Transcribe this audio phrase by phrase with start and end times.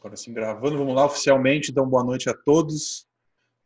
[0.00, 1.70] Agora sim, gravando, vamos lá oficialmente.
[1.70, 3.06] Então, boa noite a todos.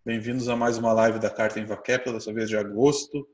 [0.04, 3.24] Bem-vindos a mais uma live da Carta Inva Capital, dessa vez de agosto.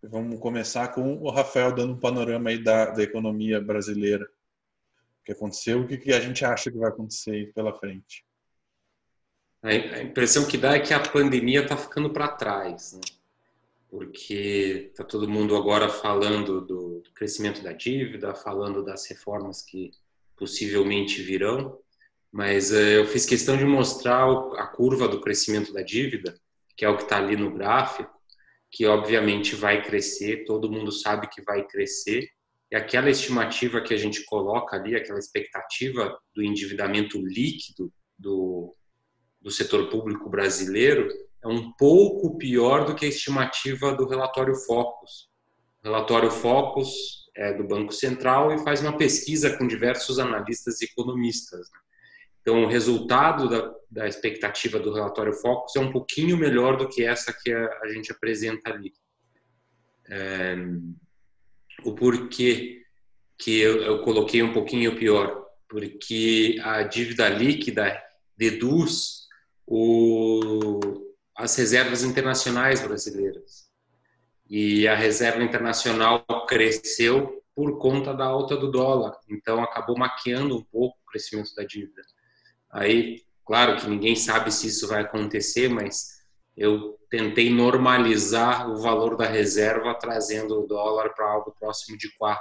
[0.00, 4.24] Vamos começar com o Rafael dando um panorama aí da, da economia brasileira.
[4.24, 8.24] O que aconteceu, o que a gente acha que vai acontecer pela frente.
[9.60, 13.00] A impressão que dá é que a pandemia está ficando para trás, né?
[13.90, 19.90] porque está todo mundo agora falando do crescimento da dívida, falando das reformas que
[20.36, 21.76] possivelmente virão,
[22.32, 24.24] mas eh, eu fiz questão de mostrar
[24.56, 26.34] a curva do crescimento da dívida,
[26.76, 28.10] que é o que está ali no gráfico,
[28.70, 32.28] que obviamente vai crescer, todo mundo sabe que vai crescer,
[32.70, 38.76] e aquela estimativa que a gente coloca ali, aquela expectativa do endividamento líquido do,
[39.40, 41.08] do setor público brasileiro,
[41.42, 45.30] é um pouco pior do que a estimativa do relatório Focus.
[45.82, 50.84] O relatório Focus é do Banco Central e faz uma pesquisa com diversos analistas e
[50.84, 51.60] economistas.
[51.60, 51.78] Né?
[52.48, 57.04] Então, o resultado da, da expectativa do relatório Focus é um pouquinho melhor do que
[57.04, 58.94] essa que a, a gente apresenta ali.
[60.08, 60.56] É,
[61.84, 62.80] o porquê
[63.36, 65.46] que eu, eu coloquei um pouquinho pior?
[65.68, 68.02] Porque a dívida líquida
[68.34, 69.26] deduz
[69.66, 70.80] o,
[71.36, 73.68] as reservas internacionais brasileiras.
[74.48, 80.64] E a reserva internacional cresceu por conta da alta do dólar, então acabou maquiando um
[80.64, 82.00] pouco o crescimento da dívida.
[82.70, 86.18] Aí, claro que ninguém sabe se isso vai acontecer, mas
[86.56, 92.40] eu tentei normalizar o valor da reserva trazendo o dólar para algo próximo de 4,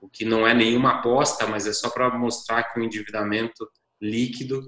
[0.00, 3.68] o que não é nenhuma aposta, mas é só para mostrar que o endividamento
[4.00, 4.62] líquido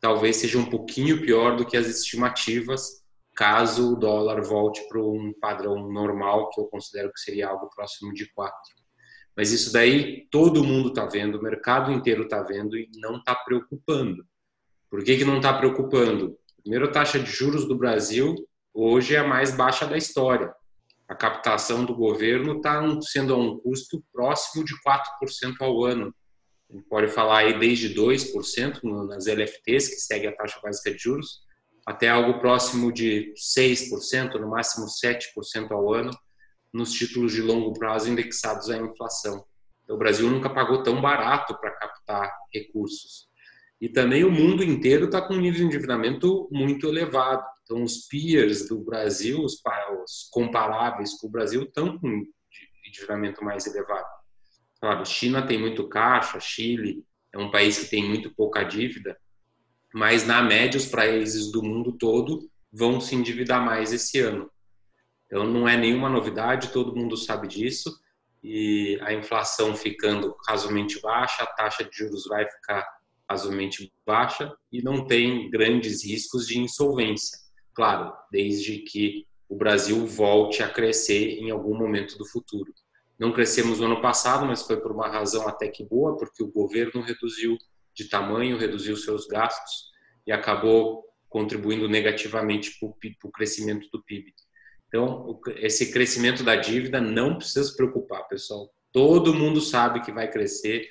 [0.00, 3.02] talvez seja um pouquinho pior do que as estimativas,
[3.34, 8.12] caso o dólar volte para um padrão normal, que eu considero que seria algo próximo
[8.12, 8.54] de 4.
[9.36, 13.34] Mas isso daí todo mundo está vendo, o mercado inteiro está vendo e não está
[13.34, 14.24] preocupando.
[14.88, 16.38] Por que, que não está preocupando?
[16.62, 18.34] Primeiro, a taxa de juros do Brasil
[18.72, 20.54] hoje é a mais baixa da história.
[21.08, 26.14] A captação do governo está sendo a um custo próximo de 4% ao ano.
[26.70, 30.98] A gente pode falar aí desde 2% nas LFTs, que segue a taxa básica de
[30.98, 31.40] juros,
[31.86, 36.10] até algo próximo de 6%, no máximo 7% ao ano,
[36.74, 39.44] nos títulos de longo prazo indexados à inflação.
[39.84, 43.28] Então, o Brasil nunca pagou tão barato para captar recursos.
[43.80, 47.44] E também o mundo inteiro está com um nível de endividamento muito elevado.
[47.62, 49.62] Então, os peers do Brasil, os,
[50.30, 52.24] comparáveis com o Brasil, estão com um
[52.86, 54.06] endividamento mais elevado.
[54.80, 59.18] Claro, China tem muito caixa, Chile é um país que tem muito pouca dívida,
[59.92, 64.50] mas na média os países do mundo todo vão se endividar mais esse ano.
[65.34, 67.92] Então não é nenhuma novidade, todo mundo sabe disso.
[68.40, 72.86] E a inflação ficando razoavelmente baixa, a taxa de juros vai ficar
[73.28, 77.36] razoavelmente baixa e não tem grandes riscos de insolvência.
[77.74, 82.72] Claro, desde que o Brasil volte a crescer em algum momento do futuro.
[83.18, 86.52] Não crescemos no ano passado, mas foi por uma razão até que boa, porque o
[86.52, 87.58] governo reduziu
[87.92, 89.90] de tamanho, reduziu seus gastos
[90.24, 92.88] e acabou contribuindo negativamente para
[93.28, 94.32] o crescimento do PIB.
[94.94, 98.72] Então, esse crescimento da dívida não precisa se preocupar, pessoal.
[98.92, 100.88] Todo mundo sabe que vai crescer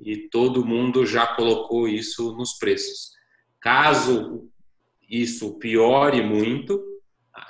[0.00, 3.10] e todo mundo já colocou isso nos preços.
[3.60, 4.48] Caso
[5.06, 6.82] isso piore muito,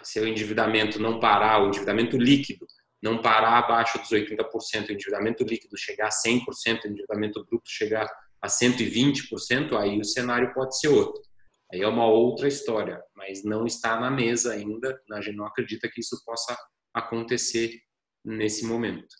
[0.02, 2.66] se o endividamento não parar, o endividamento líquido
[3.00, 8.10] não parar abaixo dos 80%, o endividamento líquido chegar a 100%, o endividamento bruto chegar
[8.40, 11.22] a 120%, aí o cenário pode ser outro.
[11.72, 15.00] Aí é uma outra história, mas não está na mesa ainda.
[15.12, 16.56] A gente não acredita que isso possa
[16.92, 17.80] acontecer
[18.24, 19.14] nesse momento.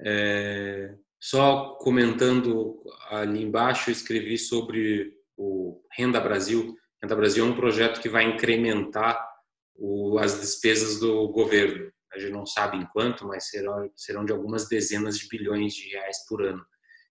[0.00, 6.74] É, só comentando ali embaixo, escrevi sobre o Renda Brasil.
[7.00, 9.24] Renda Brasil é um projeto que vai incrementar
[9.74, 11.92] o, as despesas do governo.
[12.12, 15.88] A gente não sabe em quanto, mas serão, serão de algumas dezenas de bilhões de
[15.90, 16.64] reais por ano.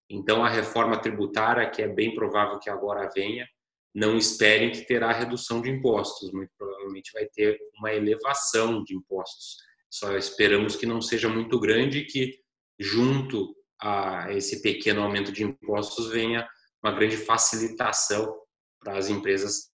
[0.10, 3.48] Então, a reforma tributária, que é bem provável que agora venha,
[3.94, 9.56] não esperem que terá redução de impostos, muito provavelmente vai ter uma elevação de impostos.
[9.90, 12.38] Só esperamos que não seja muito grande e que,
[12.78, 16.48] junto a esse pequeno aumento de impostos, venha
[16.84, 18.36] uma grande facilitação
[18.80, 19.72] para as empresas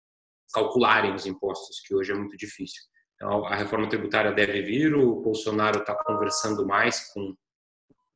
[0.53, 2.83] calcularem os impostos, que hoje é muito difícil.
[3.15, 7.35] Então, a reforma tributária deve vir, o Bolsonaro está conversando mais com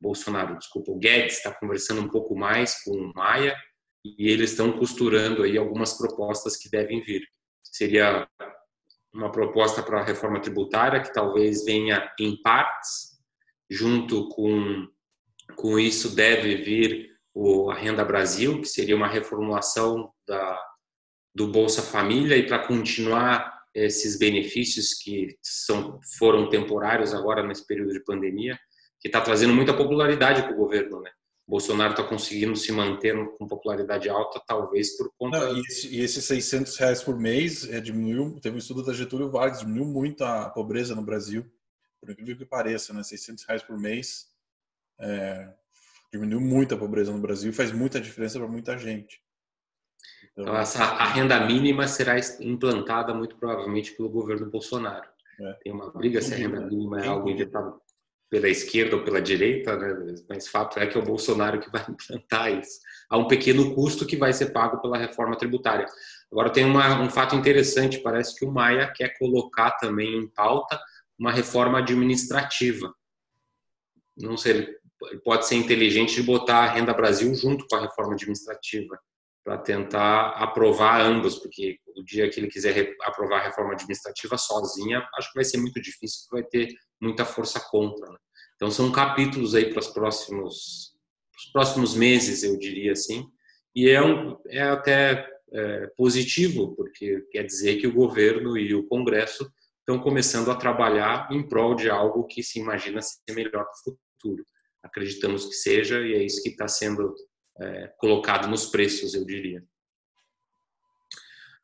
[0.05, 3.57] Bolsonaro, desculpa, o Guedes está conversando um pouco mais com o Maia
[4.03, 7.27] e eles estão costurando aí algumas propostas que devem vir.
[7.63, 8.27] Seria
[9.11, 13.19] uma proposta para a reforma tributária que talvez venha em partes,
[13.69, 14.87] junto com
[15.55, 20.59] com isso deve vir o, a Renda Brasil, que seria uma reformulação da,
[21.35, 27.93] do Bolsa Família e para continuar esses benefícios que são, foram temporários agora nesse período
[27.93, 28.57] de pandemia,
[29.05, 31.11] que está trazendo muita popularidade para o governo, né?
[31.47, 35.41] Bolsonaro está conseguindo se manter com popularidade alta, talvez por conta.
[35.41, 38.39] Não, e, esse, e, esses 600 reais por mês é, diminuiu.
[38.41, 41.45] Teve um estudo da Getúlio Vargas, diminuiu muito a pobreza no Brasil,
[42.01, 43.03] por incrível que pareça, né?
[43.03, 44.25] 600 reais por mês
[44.99, 45.53] é,
[46.11, 49.21] diminuiu muito a pobreza no Brasil e faz muita diferença para muita gente.
[50.31, 55.07] Então, então, essa, a renda mínima será implantada muito provavelmente pelo governo Bolsonaro.
[55.39, 55.53] É.
[55.61, 57.79] Tem uma briga se a renda mínima é algo inventado
[58.29, 60.15] pela esquerda ou pela direita, né?
[60.27, 62.79] mas fato é que é o Bolsonaro que vai implantar isso.
[63.09, 65.85] Há um pequeno custo que vai ser pago pela reforma tributária.
[66.31, 70.79] Agora tem uma, um fato interessante, parece que o Maia quer colocar também em pauta
[71.17, 72.93] uma reforma administrativa.
[74.17, 74.67] Não sei,
[75.23, 78.99] pode ser inteligente de botar a Renda Brasil junto com a reforma administrativa
[79.43, 85.07] para tentar aprovar ambos, porque o dia que ele quiser aprovar a reforma administrativa sozinha,
[85.15, 88.09] acho que vai ser muito difícil, vai ter muita força contra.
[88.09, 88.17] Né?
[88.55, 90.95] Então são capítulos aí para os próximos,
[91.37, 93.25] os próximos meses, eu diria assim,
[93.75, 98.87] e é, um, é até é, positivo, porque quer dizer que o governo e o
[98.87, 103.93] Congresso estão começando a trabalhar em prol de algo que se imagina ser melhor para
[103.93, 104.45] o futuro.
[104.81, 107.13] Acreditamos que seja, e é isso que está sendo
[107.59, 109.63] é, colocado nos preços, eu diria.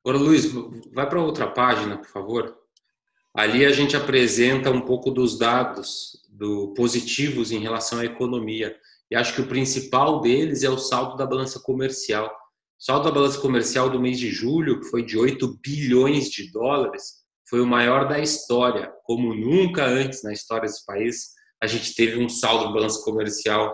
[0.03, 0.45] Agora, Luiz,
[0.93, 2.60] vai para outra página, por favor.
[3.33, 8.75] Ali a gente apresenta um pouco dos dados do positivos em relação à economia.
[9.09, 12.27] E acho que o principal deles é o saldo da balança comercial.
[12.27, 16.51] O saldo da balança comercial do mês de julho, que foi de 8 bilhões de
[16.51, 18.91] dólares, foi o maior da história.
[19.03, 21.31] Como nunca antes na história desse país,
[21.61, 23.73] a gente teve um saldo de balança comercial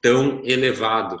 [0.00, 1.16] tão elevado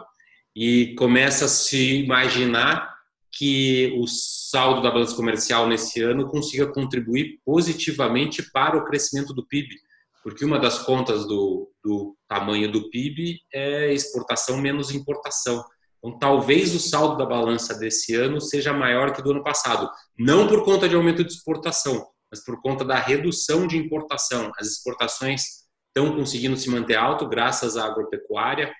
[0.54, 2.93] e começa a se imaginar
[3.36, 9.46] que o saldo da balança comercial nesse ano consiga contribuir positivamente para o crescimento do
[9.46, 9.76] PIB,
[10.22, 15.64] porque uma das contas do, do tamanho do PIB é exportação menos importação.
[15.98, 20.46] Então, talvez o saldo da balança desse ano seja maior que do ano passado, não
[20.46, 24.52] por conta de aumento de exportação, mas por conta da redução de importação.
[24.58, 28.72] As exportações estão conseguindo se manter alto graças à agropecuária,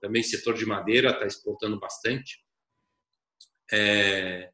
[0.00, 2.38] também setor de madeira está exportando bastante.
[3.72, 4.50] É,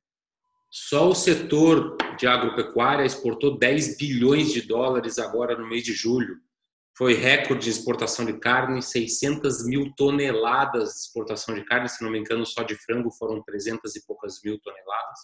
[0.71, 6.37] só o setor de agropecuária exportou 10 bilhões de dólares agora no mês de julho.
[6.97, 12.11] Foi recorde de exportação de carne, 600 mil toneladas de exportação de carne, se não
[12.11, 15.19] me engano, só de frango foram 300 e poucas mil toneladas.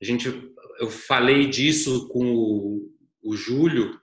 [0.00, 0.28] A gente,
[0.78, 2.90] eu falei disso com o,
[3.22, 3.98] o Júlio,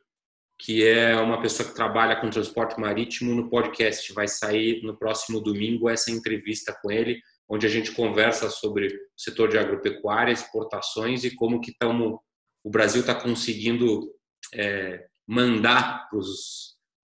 [0.60, 4.14] que é uma pessoa que trabalha com transporte marítimo no podcast.
[4.14, 7.20] Vai sair no próximo domingo essa entrevista com ele,
[7.52, 12.24] onde a gente conversa sobre o setor de agropecuária, exportações e como que tamo,
[12.64, 14.10] o Brasil está conseguindo
[14.54, 16.08] é, mandar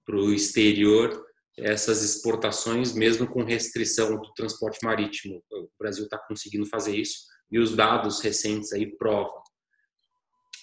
[0.06, 1.22] para o exterior
[1.58, 5.44] essas exportações, mesmo com restrição do transporte marítimo.
[5.52, 9.42] O Brasil está conseguindo fazer isso e os dados recentes aí provam.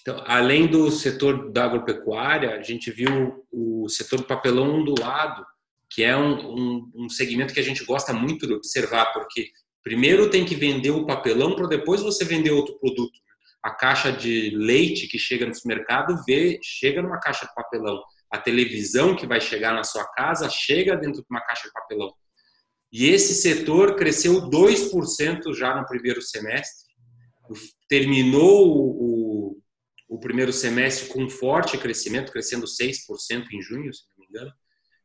[0.01, 5.45] Então, além do setor da agropecuária, a gente viu o setor do papelão ondulado,
[5.91, 9.51] que é um, um, um segmento que a gente gosta muito de observar, porque
[9.85, 13.19] primeiro tem que vender o papelão para depois você vender outro produto.
[13.61, 18.01] A caixa de leite que chega no supermercado vê, chega numa caixa de papelão.
[18.31, 22.11] A televisão que vai chegar na sua casa chega dentro de uma caixa de papelão.
[22.91, 26.91] E esse setor cresceu 2% já no primeiro semestre.
[27.87, 29.61] Terminou o,
[30.09, 34.51] o primeiro semestre com forte crescimento, crescendo 6% em junho, se não me engano.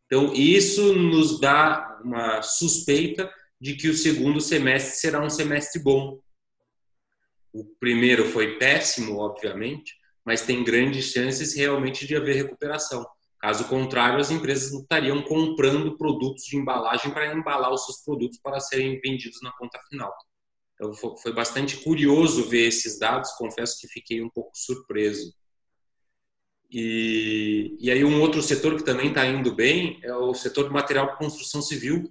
[0.07, 6.19] Então, isso nos dá uma suspeita de que o segundo semestre será um semestre bom.
[7.53, 13.05] O primeiro foi péssimo, obviamente, mas tem grandes chances realmente de haver recuperação.
[13.41, 18.61] Caso contrário, as empresas estariam comprando produtos de embalagem para embalar os seus produtos para
[18.61, 20.15] serem vendidos na conta final.
[20.75, 25.35] Então, foi bastante curioso ver esses dados, confesso que fiquei um pouco surpreso.
[26.71, 30.73] E, e aí um outro setor que também está indo bem é o setor de
[30.73, 32.11] material de construção civil.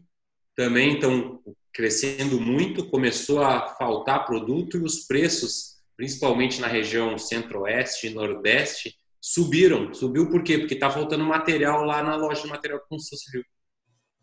[0.59, 8.07] Também estão crescendo muito, começou a faltar produto e os preços, principalmente na região centro-oeste
[8.07, 9.93] e nordeste, subiram.
[9.93, 10.57] Subiu por quê?
[10.57, 13.45] Porque está faltando material lá na loja de material de construção civil.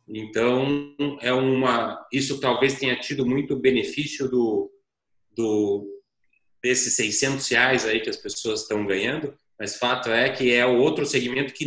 [0.06, 4.70] Então, é uma, isso talvez tenha tido muito benefício do,
[5.34, 5.88] do
[6.62, 10.76] desses 600 reais aí que as pessoas estão ganhando, mas fato é que é o
[10.76, 11.64] outro segmento que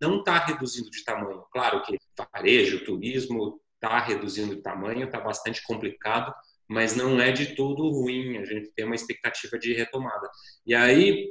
[0.00, 1.42] não está reduzindo de tamanho.
[1.50, 1.98] Claro que
[2.32, 6.34] varejo, turismo está reduzindo de tamanho, está bastante complicado,
[6.68, 8.38] mas não é de todo ruim.
[8.38, 10.28] A gente tem uma expectativa de retomada.
[10.66, 11.28] E aí,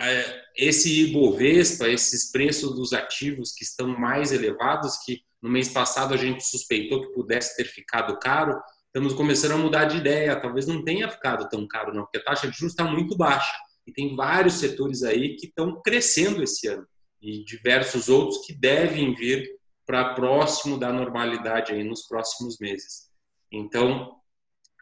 [0.00, 6.14] é, esse Ibovespa, esses preços dos ativos que estão mais elevados, que no mês passado
[6.14, 10.40] a gente suspeitou que pudesse ter ficado caro, estamos começando a mudar de ideia.
[10.40, 13.52] Talvez não tenha ficado tão caro, não, porque a taxa de juros está muito baixa.
[13.86, 16.86] E tem vários setores aí que estão crescendo esse ano
[17.20, 19.57] e diversos outros que devem vir
[19.88, 23.08] para próximo da normalidade aí nos próximos meses.
[23.50, 24.20] Então,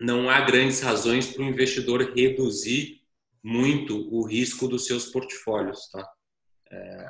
[0.01, 3.03] não há grandes razões para o investidor reduzir
[3.41, 6.13] muito o risco dos seus portfólios, tá?
[6.73, 7.07] É,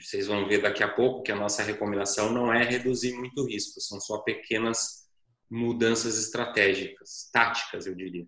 [0.00, 3.46] vocês vão ver daqui a pouco que a nossa recomendação não é reduzir muito o
[3.46, 5.08] risco, são só pequenas
[5.50, 8.24] mudanças estratégicas, táticas, eu diria.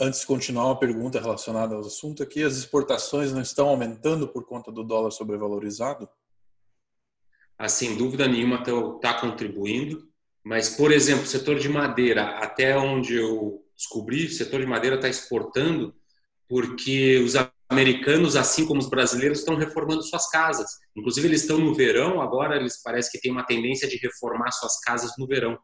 [0.00, 4.46] Antes de continuar, uma pergunta relacionada ao assunto aqui: as exportações não estão aumentando por
[4.46, 6.08] conta do dólar sobrevalorizado?
[7.62, 10.08] Ah, sem dúvida nenhuma está contribuindo,
[10.42, 14.96] mas, por exemplo, o setor de madeira, até onde eu descobri, o setor de madeira
[14.96, 15.94] está exportando
[16.48, 17.34] porque os
[17.68, 20.70] americanos, assim como os brasileiros, estão reformando suas casas.
[20.96, 24.80] Inclusive, eles estão no verão, agora eles parece que têm uma tendência de reformar suas
[24.80, 25.58] casas no verão.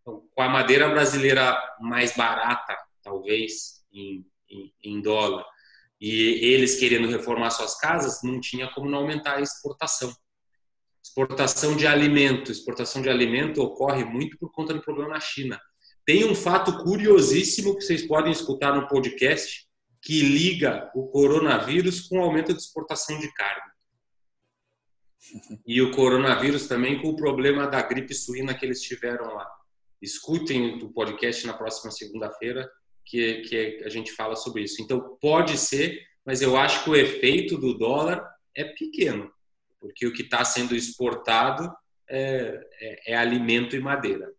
[0.00, 5.44] Então, com a madeira brasileira mais barata, talvez, em, em, em dólar,
[6.00, 6.10] e
[6.54, 10.10] eles querendo reformar suas casas, não tinha como não aumentar a exportação.
[11.04, 12.50] Exportação de alimento.
[12.50, 15.60] Exportação de alimento ocorre muito por conta do problema na China.
[16.06, 19.66] Tem um fato curiosíssimo que vocês podem escutar no podcast
[20.00, 23.72] que liga o coronavírus com o aumento de exportação de carne.
[25.66, 29.46] E o coronavírus também com o problema da gripe suína que eles tiveram lá.
[30.00, 32.70] Escutem o podcast na próxima segunda-feira
[33.04, 34.82] que, que a gente fala sobre isso.
[34.82, 38.22] Então, pode ser, mas eu acho que o efeito do dólar
[38.54, 39.32] é pequeno,
[39.84, 41.70] porque o que está sendo exportado
[42.08, 44.32] é, é, é, alimento e madeira.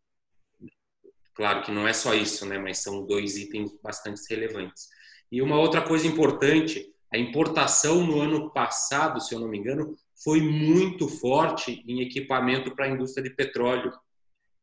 [1.36, 2.58] Claro que não é só isso, né?
[2.58, 4.88] mas são dois itens bastante relevantes.
[5.32, 9.96] E uma outra coisa importante, a importação no ano passado, se eu não me engano,
[10.24, 13.94] foi muito forte em equipamento para a indústria de petróleo,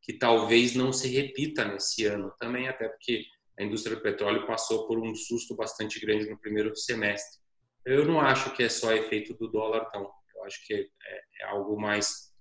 [0.01, 3.25] que talvez não se repita nesse ano também, até porque
[3.57, 7.41] a indústria do petróleo passou por um susto bastante grande no primeiro semestre.
[7.85, 10.11] Eu não acho que é só efeito do dólar, não.
[10.45, 12.33] Acho que é, é algo mais,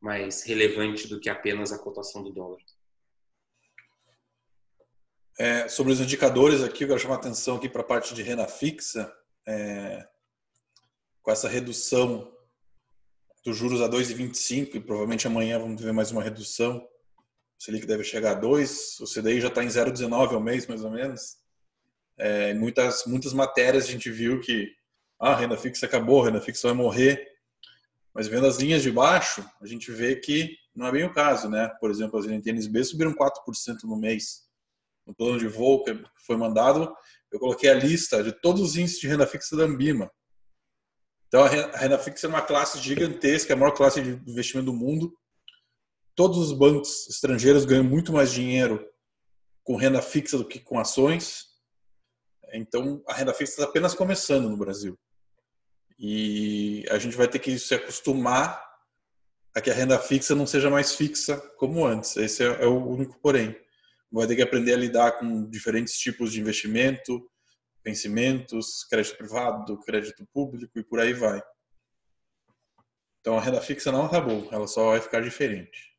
[0.00, 2.60] mais relevante do que apenas a cotação do dólar.
[5.38, 8.22] É, sobre os indicadores aqui, eu quero chamar a atenção aqui para a parte de
[8.22, 9.12] renda fixa.
[9.46, 10.08] É,
[11.26, 12.32] com essa redução
[13.44, 16.78] dos juros a 2,25 e provavelmente amanhã vamos ver mais uma redução.
[16.78, 20.84] O Selic deve chegar a 2, o CDI já está em 0,19 ao mês, mais
[20.84, 21.36] ou menos.
[22.16, 24.72] É, muitas, muitas matérias a gente viu que
[25.18, 27.26] ah, a renda fixa acabou, a renda fixa vai morrer.
[28.16, 31.50] Mas vendo as linhas de baixo, a gente vê que não é bem o caso,
[31.50, 31.68] né?
[31.78, 34.46] Por exemplo, as NTNSB subiram 4% no mês
[35.06, 36.90] no plano de voo que foi mandado,
[37.30, 40.10] eu coloquei a lista de todos os índices de renda fixa da Ambima.
[41.28, 44.72] Então, a renda fixa é uma classe gigantesca, é a maior classe de investimento do
[44.72, 45.14] mundo.
[46.14, 48.82] Todos os bancos estrangeiros ganham muito mais dinheiro
[49.62, 51.48] com renda fixa do que com ações.
[52.54, 54.98] Então, a renda fixa está apenas começando no Brasil.
[55.98, 58.62] E a gente vai ter que se acostumar
[59.54, 62.16] a que a renda fixa não seja mais fixa como antes.
[62.16, 63.56] Esse é, é o único porém
[64.10, 67.30] vai ter que aprender a lidar com diferentes tipos de investimento,
[67.84, 71.42] vencimentos, crédito privado, crédito público e por aí vai.
[73.20, 75.94] Então a renda fixa não acabou, ela só vai ficar diferente.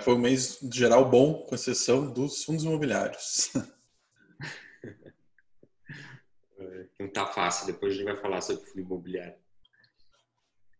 [0.00, 3.50] Foi um mês geral bom, com exceção dos fundos imobiliários.
[6.98, 9.36] Não tá fácil, depois a gente vai falar sobre fundo imobiliário.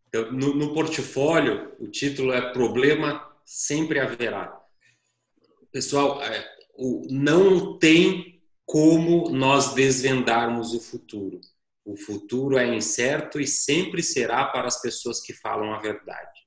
[0.09, 4.59] Então, no, no portfólio, o título é Problema Sempre Haverá.
[5.71, 11.41] Pessoal, é, o, não tem como nós desvendarmos o futuro.
[11.85, 16.41] O futuro é incerto e sempre será para as pessoas que falam a verdade.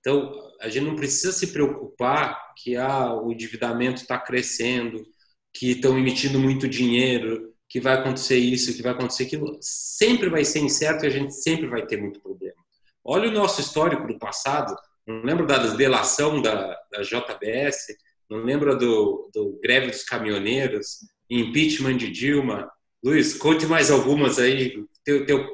[0.00, 5.04] Então, a gente não precisa se preocupar que ah, o endividamento está crescendo,
[5.52, 9.58] que estão emitindo muito dinheiro, que vai acontecer isso, que vai acontecer aquilo.
[9.60, 12.56] Sempre vai ser incerto e a gente sempre vai ter muito problema.
[13.04, 14.74] Olha o nosso histórico do passado.
[15.06, 17.94] Não lembro da delação da, da JBS,
[18.30, 22.66] não lembro do, do greve dos caminhoneiros, impeachment de Dilma.
[23.04, 24.82] Luiz, conte mais algumas aí.
[25.04, 25.46] Teu, teu,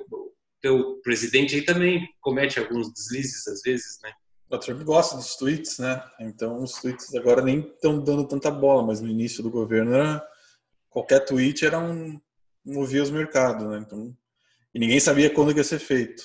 [0.60, 4.12] teu presidente aí também comete alguns deslizes às vezes, né?
[4.48, 6.00] O Trump gosta dos tweets, né?
[6.20, 10.24] Então os tweets agora nem estão dando tanta bola, mas no início do governo era,
[10.92, 12.20] qualquer tweet era um
[12.64, 13.82] movia os mercados, né?
[13.84, 14.16] Então,
[14.74, 16.22] e ninguém sabia quando ia ser feito.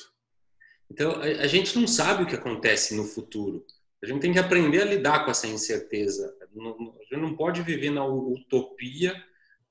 [0.90, 3.66] Então, a, gente não sabe o que acontece no futuro.
[4.02, 6.34] A gente tem que aprender a lidar com essa incerteza.
[6.42, 9.16] A gente não pode viver na utopia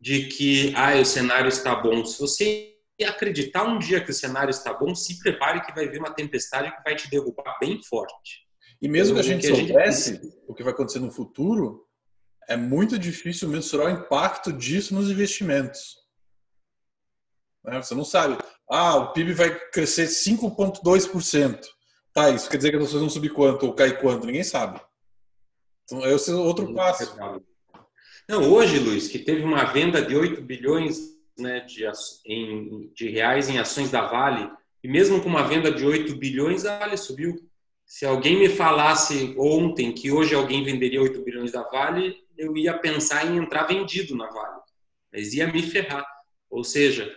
[0.00, 2.04] de que ah, o cenário está bom.
[2.04, 2.74] Se você
[3.06, 6.74] acreditar um dia que o cenário está bom, se prepare que vai vir uma tempestade
[6.74, 8.46] que vai te derrubar bem forte.
[8.82, 10.38] E mesmo que a gente que soubesse a gente...
[10.46, 11.85] o que vai acontecer no futuro,
[12.48, 15.96] é muito difícil mensurar o impacto disso nos investimentos.
[17.64, 17.82] Né?
[17.82, 18.38] Você não sabe.
[18.70, 21.60] Ah, o PIB vai crescer 5,2%.
[22.12, 24.26] Tá, isso quer dizer que as pessoas vão subir quanto ou cair quanto?
[24.26, 24.80] Ninguém sabe.
[25.84, 27.16] Então, esse é outro passo.
[28.28, 31.84] Não, hoje, Luiz, que teve uma venda de 8 bilhões né, de,
[32.24, 34.50] em, de reais em ações da Vale,
[34.82, 37.36] e mesmo com uma venda de 8 bilhões, a Vale subiu.
[37.84, 42.78] Se alguém me falasse ontem que hoje alguém venderia 8 bilhões da Vale, eu ia
[42.78, 44.60] pensar em entrar vendido na Vale.
[45.12, 46.06] Mas ia me ferrar.
[46.50, 47.10] Ou seja,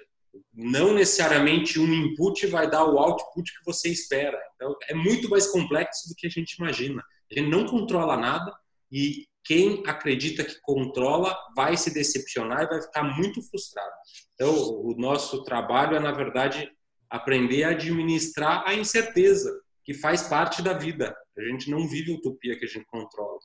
[0.54, 4.40] não necessariamente um input vai dar o output que você espera.
[4.56, 7.04] Então, é muito mais complexo do que a gente imagina.
[7.32, 8.52] A gente não controla nada
[8.92, 13.92] e quem acredita que controla vai se decepcionar e vai ficar muito frustrado.
[14.34, 16.70] Então, o nosso trabalho é, na verdade,
[17.10, 21.16] aprender a administrar a incerteza, que faz parte da vida.
[21.36, 23.40] A gente não vive utopia que a gente controla.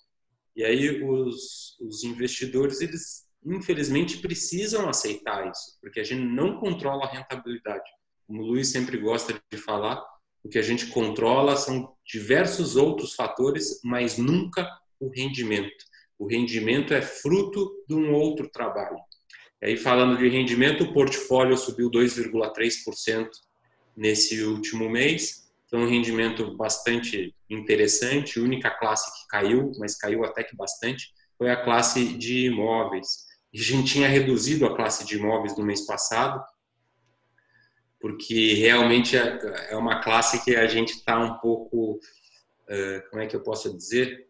[0.56, 7.04] E aí os, os investidores, eles infelizmente precisam aceitar isso, porque a gente não controla
[7.04, 7.84] a rentabilidade.
[8.26, 10.02] Como o Luiz sempre gosta de falar,
[10.42, 14.66] o que a gente controla são diversos outros fatores, mas nunca
[15.00, 15.84] o rendimento.
[16.18, 18.96] O rendimento é fruto de um outro trabalho.
[19.60, 23.28] E aí, falando de rendimento, o portfólio subiu 2,3%
[23.96, 25.43] nesse último mês.
[25.74, 28.38] Então, um rendimento bastante interessante.
[28.38, 33.24] A única classe que caiu, mas caiu até que bastante, foi a classe de imóveis.
[33.52, 36.40] A gente tinha reduzido a classe de imóveis no mês passado,
[38.00, 41.98] porque realmente é, é uma classe que a gente está um pouco,
[43.10, 44.28] como é que eu posso dizer,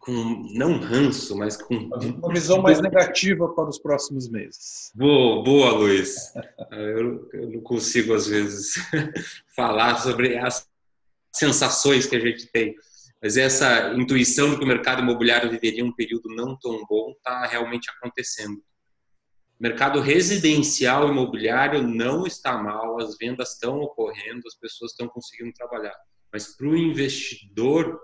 [0.00, 0.12] com
[0.52, 4.90] não ranço, mas com uma visão mais negativa para os próximos meses.
[4.96, 6.32] Boa, boa, Luiz.
[6.72, 8.74] Eu, eu não consigo às vezes
[9.54, 10.71] falar sobre as
[11.32, 12.74] sensações que a gente tem,
[13.22, 17.46] mas essa intuição de que o mercado imobiliário viveria um período não tão bom está
[17.46, 18.62] realmente acontecendo.
[19.60, 25.94] Mercado residencial imobiliário não está mal, as vendas estão ocorrendo, as pessoas estão conseguindo trabalhar.
[26.32, 28.00] Mas para o investidor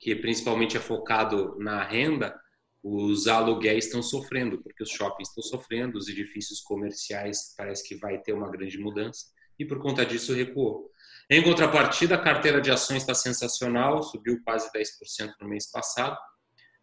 [0.00, 2.34] que principalmente é focado na renda,
[2.82, 8.18] os aluguéis estão sofrendo, porque os shoppings estão sofrendo, os edifícios comerciais parece que vai
[8.18, 9.26] ter uma grande mudança,
[9.58, 10.90] e por conta disso recuou.
[11.32, 16.18] Em contrapartida, a carteira de ações está sensacional, subiu quase 10% no mês passado.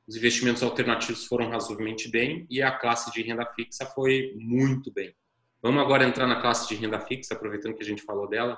[0.07, 5.13] Os investimentos alternativos foram razoavelmente bem e a classe de renda fixa foi muito bem.
[5.61, 8.57] Vamos agora entrar na classe de renda fixa, aproveitando que a gente falou dela.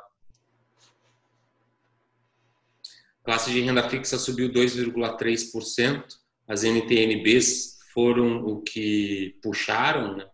[3.24, 6.04] classe de renda fixa subiu 2,3%,
[6.48, 10.28] as NTNBs foram o que puxaram, né?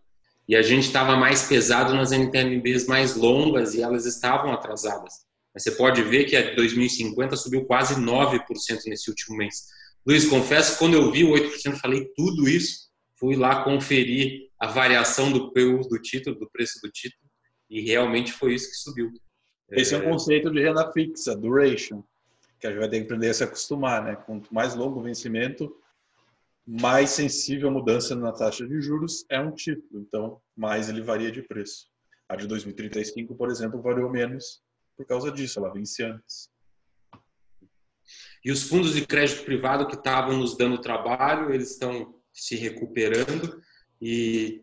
[0.48, 5.25] e a gente estava mais pesado nas NTNBs mais longas e elas estavam atrasadas.
[5.56, 8.40] Mas você pode ver que a 2050 subiu quase 9%
[8.88, 9.64] nesse último mês.
[10.06, 14.66] Luiz, confesso que quando eu vi o 8%, falei tudo isso, fui lá conferir a
[14.66, 17.22] variação do PU do título, do preço do título,
[17.70, 19.10] e realmente foi isso que subiu.
[19.70, 22.04] Esse é, é o conceito de renda fixa, duration
[22.60, 24.14] que a gente vai ter que aprender a se acostumar, né?
[24.14, 25.74] Quanto mais longo o vencimento,
[26.66, 31.32] mais sensível a mudança na taxa de juros é um título, então mais ele varia
[31.32, 31.86] de preço.
[32.28, 34.65] A de 2035, por exemplo, variou menos
[34.96, 36.48] por causa disso, ela vence antes.
[38.44, 43.60] E os fundos de crédito privado que estavam nos dando trabalho, eles estão se recuperando
[44.00, 44.62] e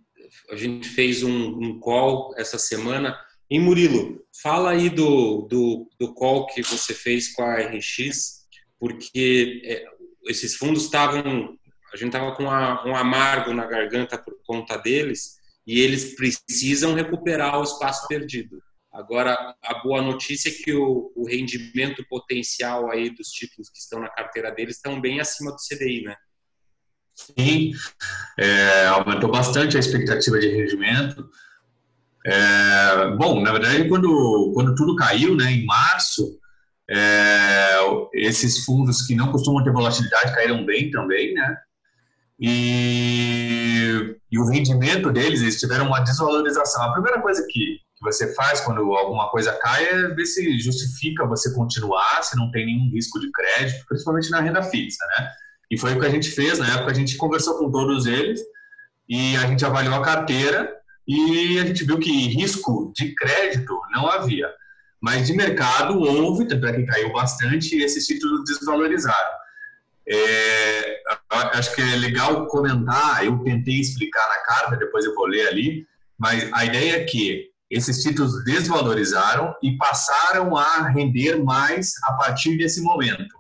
[0.50, 3.18] a gente fez um, um call essa semana
[3.54, 8.48] e Murilo, fala aí do, do, do call que você fez com a RX,
[8.80, 9.86] porque é,
[10.28, 11.56] esses fundos estavam,
[11.94, 15.36] a gente estava com uma, um amargo na garganta por conta deles,
[15.68, 18.60] e eles precisam recuperar o espaço perdido.
[18.94, 24.00] Agora, a boa notícia é que o, o rendimento potencial aí dos títulos que estão
[24.00, 26.16] na carteira deles estão bem acima do CDI, né?
[27.16, 27.72] Sim,
[28.38, 31.28] é, aumentou bastante a expectativa de rendimento.
[32.26, 36.40] É, bom, na verdade, quando, quando tudo caiu, né, em março,
[36.90, 37.78] é,
[38.14, 41.58] esses fundos que não costumam ter volatilidade caíram bem também, né?
[42.40, 46.84] E, e o rendimento deles, eles tiveram uma desvalorização.
[46.84, 51.54] A primeira coisa que, você faz quando alguma coisa cai é ver se justifica você
[51.54, 55.30] continuar, se não tem nenhum risco de crédito, principalmente na renda fixa, né?
[55.72, 58.42] E foi o que a gente fez, na época a gente conversou com todos eles
[59.08, 60.76] e a gente avaliou a carteira
[61.08, 64.50] e a gente viu que risco de crédito não havia.
[65.02, 69.44] Mas de mercado houve, tanto é que caiu bastante, e esses títulos desvalorizaram.
[70.08, 75.48] É, acho que é legal comentar, eu tentei explicar na carta, depois eu vou ler
[75.48, 75.86] ali,
[76.18, 82.58] mas a ideia é que esses títulos desvalorizaram e passaram a render mais a partir
[82.58, 83.36] desse momento.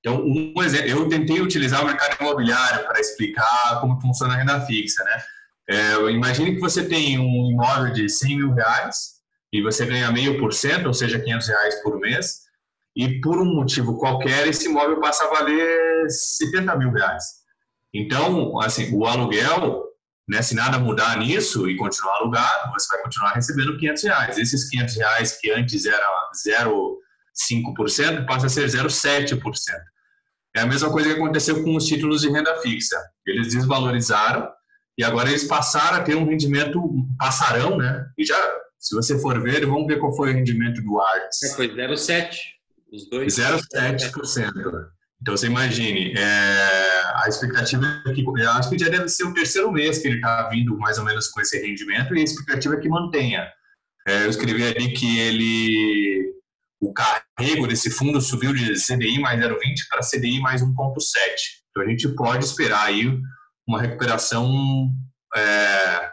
[0.00, 4.60] Então, um exemplo, eu tentei utilizar o mercado imobiliário para explicar como funciona a renda
[4.62, 5.22] fixa, né?
[5.68, 9.20] É, imagine que você tem um imóvel de 100 mil reais
[9.52, 12.40] e você ganha meio por cento, ou seja, 500 reais por mês,
[12.96, 17.24] e por um motivo qualquer esse imóvel passa a valer 70 mil reais.
[17.92, 19.84] Então, assim, o aluguel,
[20.30, 24.38] né, se nada mudar nisso e continuar alugado, você vai continuar recebendo 500 reais.
[24.38, 26.06] Esses 500 reais que antes era
[26.46, 29.40] 0,5% passa a ser 0,7%.
[30.56, 32.96] É a mesma coisa que aconteceu com os títulos de renda fixa.
[33.26, 34.48] Eles desvalorizaram
[34.96, 36.80] e agora eles passaram a ter um rendimento,
[37.18, 38.06] passarão, né?
[38.16, 38.36] E já,
[38.78, 41.42] se você for ver, vamos ver qual foi o rendimento do Arts.
[41.42, 42.30] É, foi 0,7%.
[42.92, 43.36] Os dois.
[43.36, 44.52] 0,7%.
[45.20, 49.34] Então você imagine, é, a expectativa é que, eu acho que já deve ser o
[49.34, 52.74] terceiro mês que ele está vindo mais ou menos com esse rendimento e a expectativa
[52.74, 53.46] é que mantenha.
[54.08, 56.32] É, eu escrevi ali que ele,
[56.80, 59.56] o carrego desse fundo subiu de CDI mais 0,20
[59.90, 60.72] para CDI mais 1,7.
[61.70, 63.20] Então a gente pode esperar aí
[63.68, 64.90] uma recuperação,
[65.36, 66.10] é,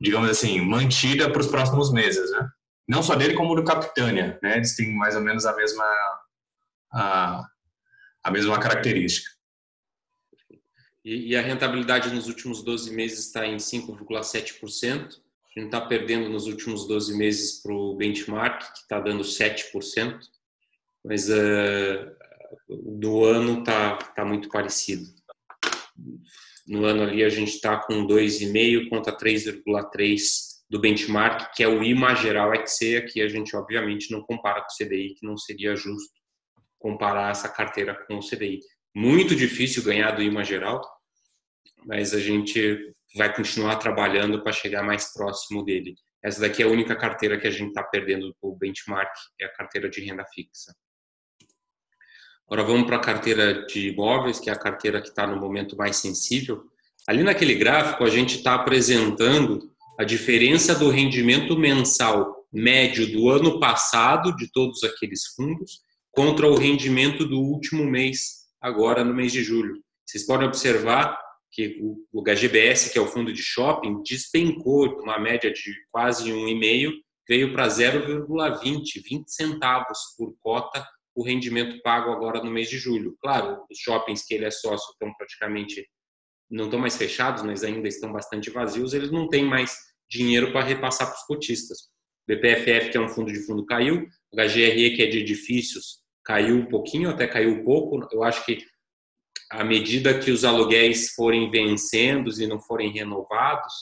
[0.00, 2.48] digamos assim, mantida para os próximos meses, né?
[2.88, 4.56] Não só dele, como do Capitânia, né?
[4.56, 5.84] Eles têm mais ou menos a mesma
[6.92, 7.42] a,
[8.24, 9.30] a mesma característica.
[11.04, 15.22] E, e a rentabilidade nos últimos 12 meses está em 5,7%.
[15.56, 20.18] A gente está perdendo nos últimos 12 meses para o benchmark, que está dando 7%,
[21.04, 22.10] mas uh,
[22.68, 25.04] do ano está tá muito parecido.
[26.66, 30.18] No ano ali a gente está com 2,5 contra 3,3
[30.68, 34.72] do benchmark, que é o IMA geral XC, aqui a gente obviamente não compara com
[34.72, 36.13] o CDI, que não seria justo
[36.84, 38.60] comparar essa carteira com o CDI.
[38.94, 40.82] Muito difícil ganhar do IMA geral,
[41.86, 45.94] mas a gente vai continuar trabalhando para chegar mais próximo dele.
[46.22, 49.52] Essa daqui é a única carteira que a gente está perdendo o benchmark, é a
[49.54, 50.76] carteira de renda fixa.
[52.46, 55.78] Agora vamos para a carteira de imóveis, que é a carteira que está no momento
[55.78, 56.64] mais sensível.
[57.08, 63.58] Ali naquele gráfico a gente está apresentando a diferença do rendimento mensal médio do ano
[63.58, 65.83] passado de todos aqueles fundos
[66.14, 69.82] contra o rendimento do último mês, agora no mês de julho.
[70.06, 71.18] Vocês podem observar
[71.50, 71.78] que
[72.12, 76.92] o HGBS, que é o fundo de shopping, despencou uma média de quase 1,5,
[77.28, 83.16] veio para 0,20, 20 centavos por cota o rendimento pago agora no mês de julho.
[83.20, 85.86] Claro, os shoppings que ele é sócio estão praticamente
[86.50, 89.76] não estão mais fechados, mas ainda estão bastante vazios, eles não têm mais
[90.08, 91.78] dinheiro para repassar para os cotistas.
[92.28, 96.03] O BPFF, que é um fundo de fundo, caiu, o HGRE, que é de edifícios,
[96.24, 98.06] caiu um pouquinho, até caiu um pouco.
[98.12, 98.58] Eu acho que
[99.50, 103.72] à medida que os aluguéis forem vencendo e não forem renovados,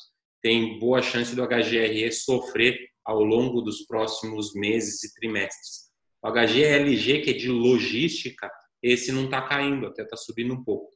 [0.43, 5.91] tem boa chance do HGRE sofrer ao longo dos próximos meses e trimestres.
[6.23, 8.51] O HGLG, que é de logística,
[8.83, 10.91] esse não está caindo, até está subindo um pouco.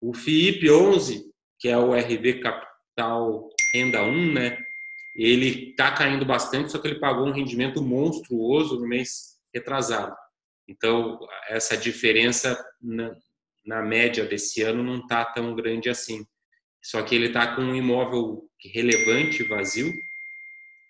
[0.00, 1.24] O FIIP 11,
[1.58, 4.58] que é o RB Capital Renda 1, né?
[5.14, 10.16] Ele está caindo bastante, só que ele pagou um rendimento monstruoso no mês retrasado.
[10.68, 13.14] Então, essa diferença na,
[13.64, 16.24] na média desse ano não está tão grande assim.
[16.82, 19.92] Só que ele está com um imóvel relevante, vazio,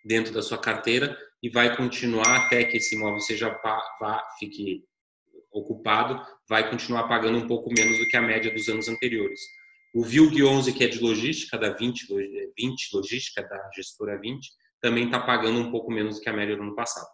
[0.05, 3.49] dentro da sua carteira e vai continuar até que esse imóvel seja
[4.01, 4.85] vá, fique
[5.51, 9.41] ocupado, vai continuar pagando um pouco menos do que a média dos anos anteriores.
[9.95, 12.07] O VILG 11, que é de logística, da 20,
[12.59, 14.49] 20 logística, da gestora 20,
[14.81, 17.07] também está pagando um pouco menos do que a média do ano passado.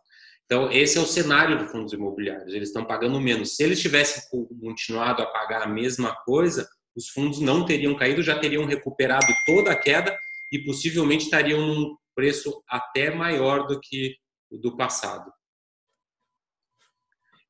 [0.48, 3.54] Então, esse é o cenário dos fundos imobiliários, eles estão pagando menos.
[3.54, 4.22] Se eles tivessem
[4.58, 9.70] continuado a pagar a mesma coisa, os fundos não teriam caído, já teriam recuperado toda
[9.70, 10.18] a queda
[10.50, 14.16] e possivelmente estariam num preço até maior do que
[14.50, 15.30] o do passado.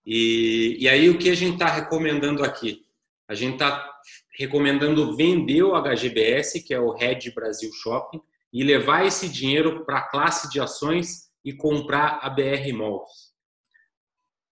[0.05, 2.85] E, e aí o que a gente está recomendando aqui?
[3.29, 3.97] A gente está
[4.37, 8.21] recomendando vender o HGBS, que é o Red Brasil Shopping,
[8.53, 13.33] e levar esse dinheiro para a classe de ações e comprar a BR Malls.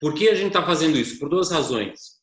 [0.01, 1.19] Por que a gente está fazendo isso?
[1.19, 2.17] Por duas razões.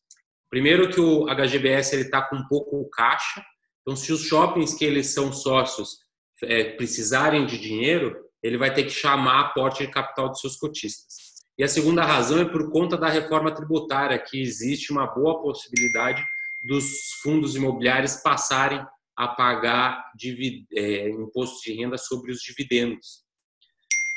[0.49, 3.43] Primeiro que o HGBS está com pouco caixa,
[3.81, 5.99] então se os shoppings que eles são sócios
[6.43, 11.33] é, precisarem de dinheiro, ele vai ter que chamar aporte de capital dos seus cotistas.
[11.57, 16.23] E a segunda razão é por conta da reforma tributária, que existe uma boa possibilidade
[16.67, 18.83] dos fundos imobiliários passarem
[19.15, 20.11] a pagar
[20.75, 23.22] é, imposto de renda sobre os dividendos.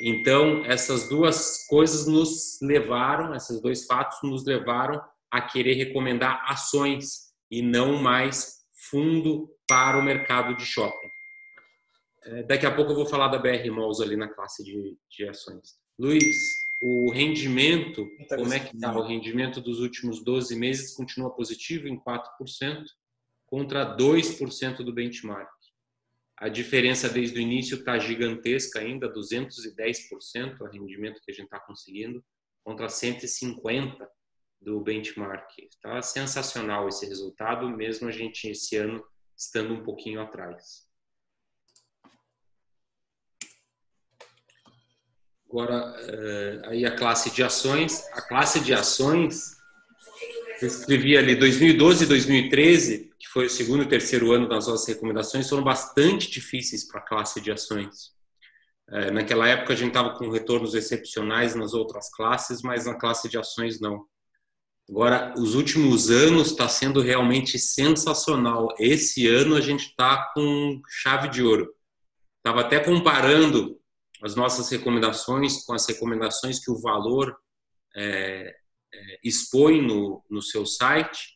[0.01, 7.33] Então, essas duas coisas nos levaram, esses dois fatos nos levaram a querer recomendar ações
[7.51, 8.57] e não mais
[8.91, 11.09] fundo para o mercado de shopping.
[12.25, 15.29] É, daqui a pouco eu vou falar da BR Malls ali na classe de, de
[15.29, 15.77] ações.
[15.99, 16.37] Luiz,
[16.83, 18.97] o rendimento, como é que está?
[18.97, 22.85] O rendimento dos últimos 12 meses continua positivo em 4%,
[23.47, 25.49] contra 2% do benchmark.
[26.39, 31.59] A diferença desde o início está gigantesca ainda, 210% o rendimento que a gente está
[31.61, 32.23] conseguindo,
[32.63, 34.07] contra 150%
[34.61, 35.51] do benchmark.
[35.59, 39.05] Está sensacional esse resultado, mesmo a gente esse ano
[39.37, 40.87] estando um pouquinho atrás.
[45.49, 48.05] Agora, eh, aí a classe de ações.
[48.13, 49.57] A classe de ações,
[50.61, 53.06] eu escrevi ali 2012 e 2013, que
[53.37, 57.39] foi o segundo e terceiro ano das nossas recomendações, foram bastante difíceis para a classe
[57.39, 58.13] de ações.
[58.89, 63.29] Eh, naquela época a gente estava com retornos excepcionais nas outras classes, mas na classe
[63.29, 64.07] de ações não.
[64.89, 68.75] Agora, os últimos anos está sendo realmente sensacional.
[68.79, 71.71] Esse ano a gente está com chave de ouro.
[72.39, 73.79] Estava até comparando
[74.23, 77.37] as nossas recomendações com as recomendações que o Valor
[77.95, 78.57] é,
[78.95, 81.36] é, expõe no, no seu site.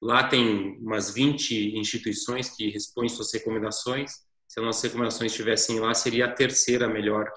[0.00, 4.12] Lá tem umas 20 instituições que expõem suas recomendações.
[4.46, 7.28] Se as nossas recomendações estivessem lá, seria a terceira melhor,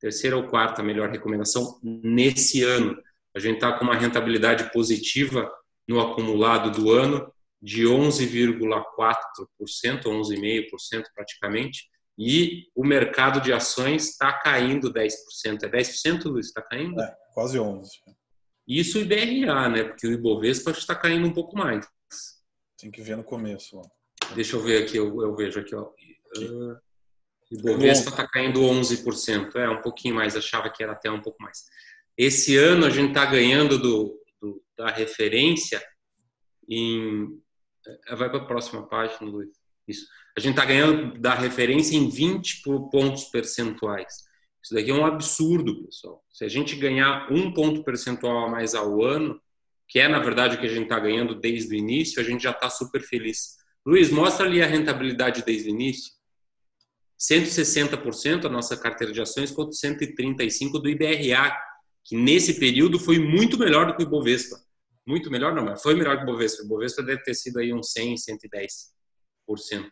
[0.00, 2.96] terceira ou quarta melhor recomendação nesse ano.
[3.34, 5.50] A gente está com uma rentabilidade positiva
[5.88, 8.58] no acumulado do ano de 11,4%,
[10.04, 15.10] 11,5% praticamente, e o mercado de ações está caindo 10%.
[15.64, 16.46] É 10%, Luiz?
[16.46, 17.00] Está caindo?
[17.00, 17.82] É, quase 11%.
[18.68, 19.84] Isso o IBRA, né?
[19.84, 21.86] Porque o Ibovespa está caindo um pouco mais.
[22.84, 23.78] Tem que ver no começo.
[23.78, 24.34] Ó.
[24.34, 25.74] Deixa eu ver aqui, eu, eu vejo aqui.
[25.74, 25.88] Ó.
[26.36, 26.76] Uh,
[27.50, 29.56] Ibovespa está caindo 11%.
[29.56, 31.64] É, um pouquinho mais, achava que era até um pouco mais.
[32.14, 35.82] Esse ano a gente está ganhando do, do, da referência
[36.68, 37.40] em.
[37.86, 39.48] Eh, vai para a próxima página, Luiz.
[39.88, 40.06] Isso.
[40.36, 44.12] A gente está ganhando da referência em 20 pontos percentuais.
[44.62, 46.22] Isso daqui é um absurdo, pessoal.
[46.30, 49.40] Se a gente ganhar um ponto percentual a mais ao ano,
[49.88, 52.42] que é na verdade o que a gente está ganhando desde o início, a gente
[52.42, 53.56] já está super feliz.
[53.86, 56.12] Luiz, mostra ali a rentabilidade desde o início.
[57.18, 61.56] 160% a nossa carteira de ações contra 135% do IBRA,
[62.04, 64.56] que nesse período foi muito melhor do que o Ibovespa.
[65.06, 66.62] Muito melhor não, mas foi melhor que o Ibovespa.
[66.62, 69.90] O Ibovespa deve ter sido aí uns 100, 110%.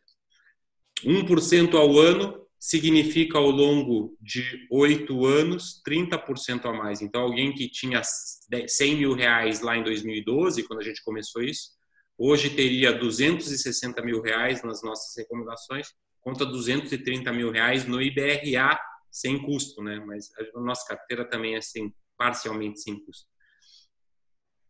[1.04, 7.02] 1% ao ano significa ao longo de oito anos 30% a mais.
[7.02, 11.70] Então, alguém que tinha 100 mil reais lá em 2012, quando a gente começou isso,
[12.16, 15.88] hoje teria 260 mil reais nas nossas recomendações,
[16.20, 18.78] conta 230 mil reais no IBRA
[19.10, 19.98] sem custo, né?
[20.06, 23.26] Mas a nossa carteira também é sem, parcialmente sem custo.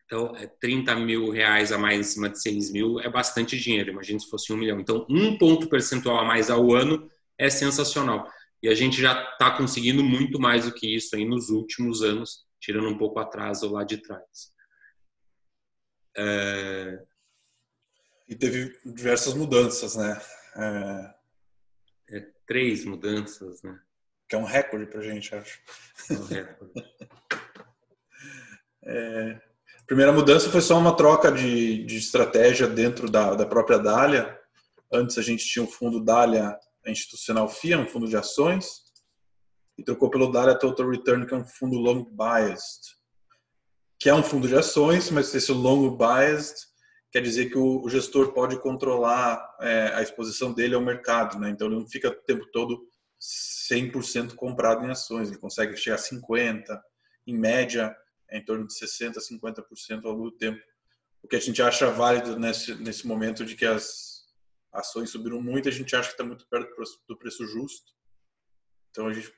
[0.06, 3.90] Então, é 30 mil reais a mais em cima de 6 mil é bastante dinheiro.
[3.90, 4.80] Imagina se fosse um milhão.
[4.80, 7.06] Então, um ponto percentual a mais ao ano
[7.38, 8.30] é sensacional.
[8.62, 12.46] E a gente já está conseguindo muito mais do que isso aí nos últimos anos,
[12.60, 14.52] tirando um pouco atrás ou lá de trás.
[16.16, 17.02] É...
[18.28, 20.20] E teve diversas mudanças, né?
[20.56, 21.14] É...
[22.16, 23.78] é três mudanças, né?
[24.28, 25.60] Que é um recorde para a gente, acho.
[26.10, 26.72] É um recorde.
[28.84, 29.52] é
[29.92, 34.40] primeira mudança foi só uma troca de, de estratégia dentro da, da própria Dália.
[34.90, 36.58] Antes a gente tinha o fundo Dália
[36.90, 38.66] Institucional FIA, um fundo de ações,
[39.78, 42.80] e trocou pelo Dália Total Return, que é um fundo long biased,
[43.98, 46.56] que é um fundo de ações, mas esse long biased
[47.10, 51.50] quer dizer que o gestor pode controlar é, a exposição dele ao mercado, né?
[51.50, 52.88] Então ele não fica o tempo todo
[53.70, 56.82] 100% comprado em ações, ele consegue chegar a 50,
[57.26, 57.94] em média
[58.28, 60.60] é em torno de 60%, 50% ao longo do tempo.
[61.22, 64.11] O que a gente acha válido nesse, nesse momento de que as
[64.72, 66.70] ações subiram muito, a gente acha que está muito perto
[67.08, 67.92] do preço justo.
[68.90, 69.32] Então a gente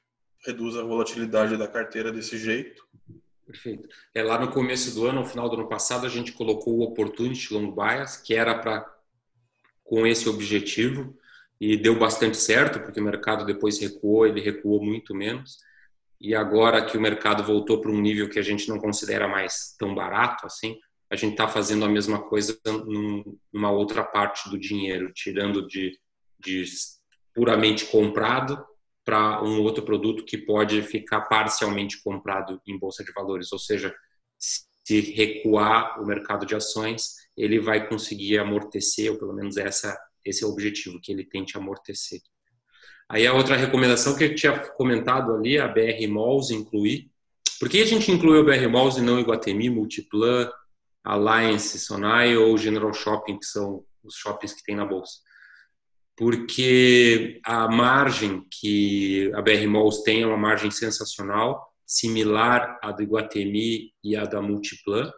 [0.44, 2.86] reduz a volatilidade da carteira desse jeito.
[3.46, 3.88] Perfeito.
[4.14, 6.82] É, lá no começo do ano, no final do ano passado, a gente colocou o
[6.82, 8.92] Opportunity Long Bias, que era para
[9.82, 11.16] com esse objetivo,
[11.60, 15.58] e deu bastante certo, porque o mercado depois recuou, ele recuou muito menos
[16.24, 19.74] e agora que o mercado voltou para um nível que a gente não considera mais
[19.78, 20.78] tão barato assim,
[21.10, 22.58] a gente está fazendo a mesma coisa
[23.52, 25.98] numa outra parte do dinheiro, tirando de,
[26.38, 26.64] de
[27.34, 28.64] puramente comprado
[29.04, 33.94] para um outro produto que pode ficar parcialmente comprado em bolsa de valores, ou seja,
[34.38, 40.42] se recuar o mercado de ações, ele vai conseguir amortecer, ou pelo menos essa esse
[40.42, 42.20] é o objetivo que ele tente amortecer.
[43.08, 47.10] Aí a outra recomendação que eu tinha comentado ali, a BR Malls incluir.
[47.60, 50.50] Por que a gente incluiu a BR Malls e não Iguatemi, Multiplan,
[51.04, 55.18] Alliance, Sonai ou General Shopping, que são os shoppings que tem na bolsa?
[56.16, 63.02] Porque a margem que a BR Malls tem é uma margem sensacional, similar à do
[63.02, 65.12] Iguatemi e à da Multiplan.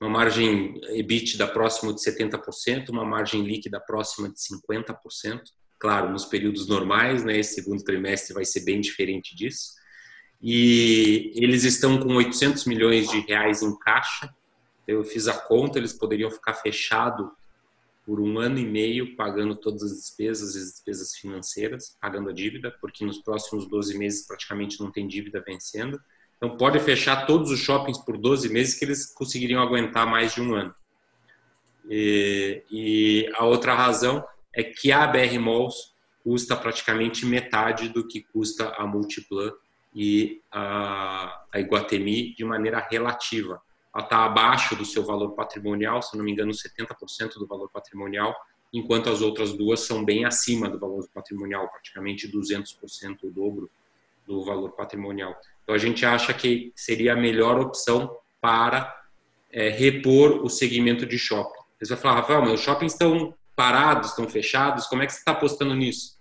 [0.00, 5.42] Uma margem EBITDA próxima de 70%, uma margem líquida próxima de 50%.
[5.80, 7.38] Claro, nos períodos normais, né?
[7.38, 9.72] Esse segundo trimestre vai ser bem diferente disso.
[10.40, 14.28] E eles estão com 800 milhões de reais em caixa.
[14.86, 17.32] Eu fiz a conta, eles poderiam ficar fechado
[18.04, 22.70] por um ano e meio pagando todas as despesas, as despesas financeiras, pagando a dívida,
[22.80, 26.00] porque nos próximos 12 meses praticamente não tem dívida vencendo.
[26.36, 30.40] Então pode fechar todos os shoppings por 12 meses que eles conseguiriam aguentar mais de
[30.40, 30.74] um ano.
[31.88, 35.92] E, e a outra razão é que a BR Malls
[36.24, 39.52] custa praticamente metade do que custa a Multiplan
[39.94, 43.60] e a, a Iguatemi de maneira relativa
[43.94, 48.34] ela está abaixo do seu valor patrimonial, se não me engano, 70% do valor patrimonial,
[48.72, 53.70] enquanto as outras duas são bem acima do valor patrimonial, praticamente 200% o dobro
[54.26, 55.38] do valor patrimonial.
[55.62, 59.02] Então a gente acha que seria a melhor opção para
[59.50, 61.60] é, repor o segmento de shopping.
[61.78, 65.32] Você vai falar, Rafael, os shoppings estão parados, estão fechados, como é que você está
[65.32, 66.16] apostando nisso?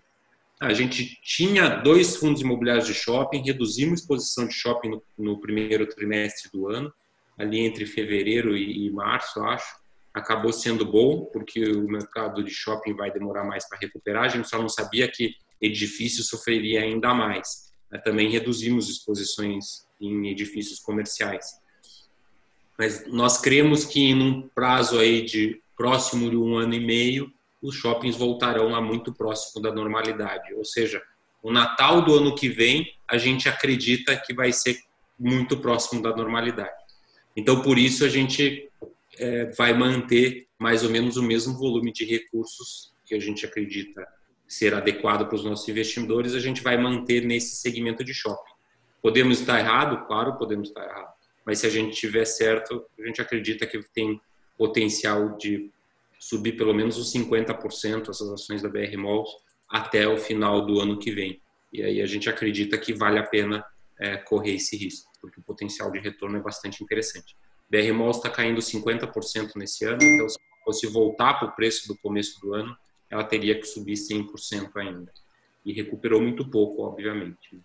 [0.60, 5.88] A gente tinha dois fundos imobiliários de shopping, reduzimos exposição de shopping no, no primeiro
[5.88, 6.94] trimestre do ano,
[7.42, 9.76] ali entre fevereiro e, e março, acho,
[10.14, 14.24] acabou sendo bom, porque o mercado de shopping vai demorar mais para recuperar.
[14.24, 17.72] A gente só não sabia que edifício sofreria ainda mais.
[18.04, 21.46] Também reduzimos exposições em edifícios comerciais.
[22.78, 27.32] Mas nós cremos que em um prazo aí de próximo de um ano e meio,
[27.62, 30.54] os shoppings voltarão a muito próximo da normalidade.
[30.56, 31.02] Ou seja,
[31.44, 34.78] o Natal do ano que vem, a gente acredita que vai ser
[35.20, 36.81] muito próximo da normalidade.
[37.36, 38.70] Então, por isso, a gente
[39.18, 44.08] é, vai manter mais ou menos o mesmo volume de recursos que a gente acredita
[44.48, 48.52] ser adequado para os nossos investidores, a gente vai manter nesse segmento de shopping.
[49.02, 50.06] Podemos estar errado?
[50.06, 51.14] Claro, podemos estar errado.
[51.46, 54.20] Mas se a gente tiver certo, a gente acredita que tem
[54.58, 55.72] potencial de
[56.20, 59.30] subir pelo menos uns 50% essas ações da BR Malls
[59.70, 61.42] até o final do ano que vem.
[61.74, 63.66] E aí a gente acredita que vale a pena
[63.98, 67.38] é, correr esse risco porque o potencial de retorno é bastante interessante.
[67.70, 71.98] BR Malls está caindo 50% nesse ano, então se fosse voltar para o preço do
[71.98, 72.76] começo do ano,
[73.10, 75.12] ela teria que subir 100% ainda.
[75.66, 77.62] E recuperou muito pouco, obviamente.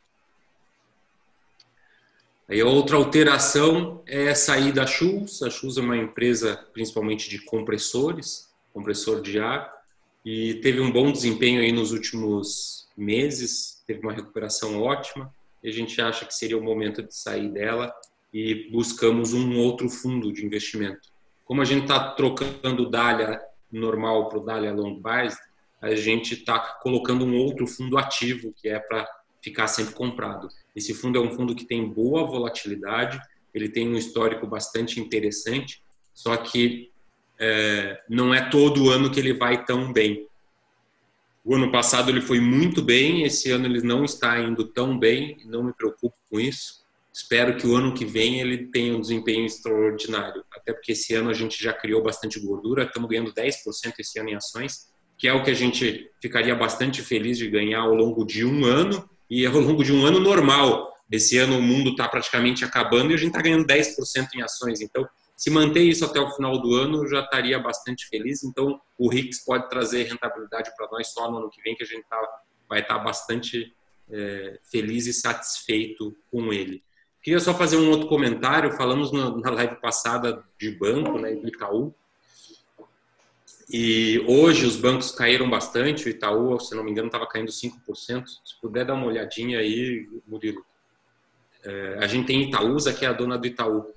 [2.49, 5.43] Aí outra alteração é sair da Schulz.
[5.43, 9.75] A Schulz é uma empresa principalmente de compressores, compressor de ar,
[10.25, 15.73] e teve um bom desempenho aí nos últimos meses, teve uma recuperação ótima e a
[15.73, 17.93] gente acha que seria o momento de sair dela
[18.33, 21.09] e buscamos um outro fundo de investimento.
[21.45, 23.41] Como a gente está trocando o Dália
[23.71, 25.41] normal para o Dália Long Biased,
[25.81, 29.07] a gente está colocando um outro fundo ativo que é para
[29.43, 30.49] ficar sempre comprado.
[30.75, 33.21] Esse fundo é um fundo que tem boa volatilidade,
[33.55, 36.91] ele tem um histórico bastante interessante, só que
[37.39, 40.27] é, não é todo ano que ele vai tão bem.
[41.47, 45.37] O ano passado ele foi muito bem, esse ano ele não está indo tão bem,
[45.45, 46.85] não me preocupo com isso.
[47.15, 51.31] Espero que o ano que vem ele tenha um desempenho extraordinário, até porque esse ano
[51.31, 53.55] a gente já criou bastante gordura, estamos ganhando 10%
[53.97, 57.83] esse ano em ações, que é o que a gente ficaria bastante feliz de ganhar
[57.83, 60.93] ao longo de um ano e ao longo de um ano normal.
[61.09, 64.81] Esse ano o mundo está praticamente acabando e a gente está ganhando 10% em ações,
[64.81, 68.43] então se manter isso até o final do ano, já estaria bastante feliz.
[68.43, 71.87] Então, o RIX pode trazer rentabilidade para nós só no ano que vem, que a
[71.87, 72.19] gente tá,
[72.67, 73.75] vai estar tá bastante
[74.11, 76.83] é, feliz e satisfeito com ele.
[77.23, 78.73] Queria só fazer um outro comentário.
[78.73, 81.95] Falamos na live passada de banco, né, do Itaú.
[83.69, 86.07] E hoje os bancos caíram bastante.
[86.07, 88.25] O Itaú, se não me engano, estava caindo 5%.
[88.27, 90.65] Se puder dar uma olhadinha aí, Murilo.
[91.65, 93.93] É, a gente tem Itaúsa, que é a dona do Itaú.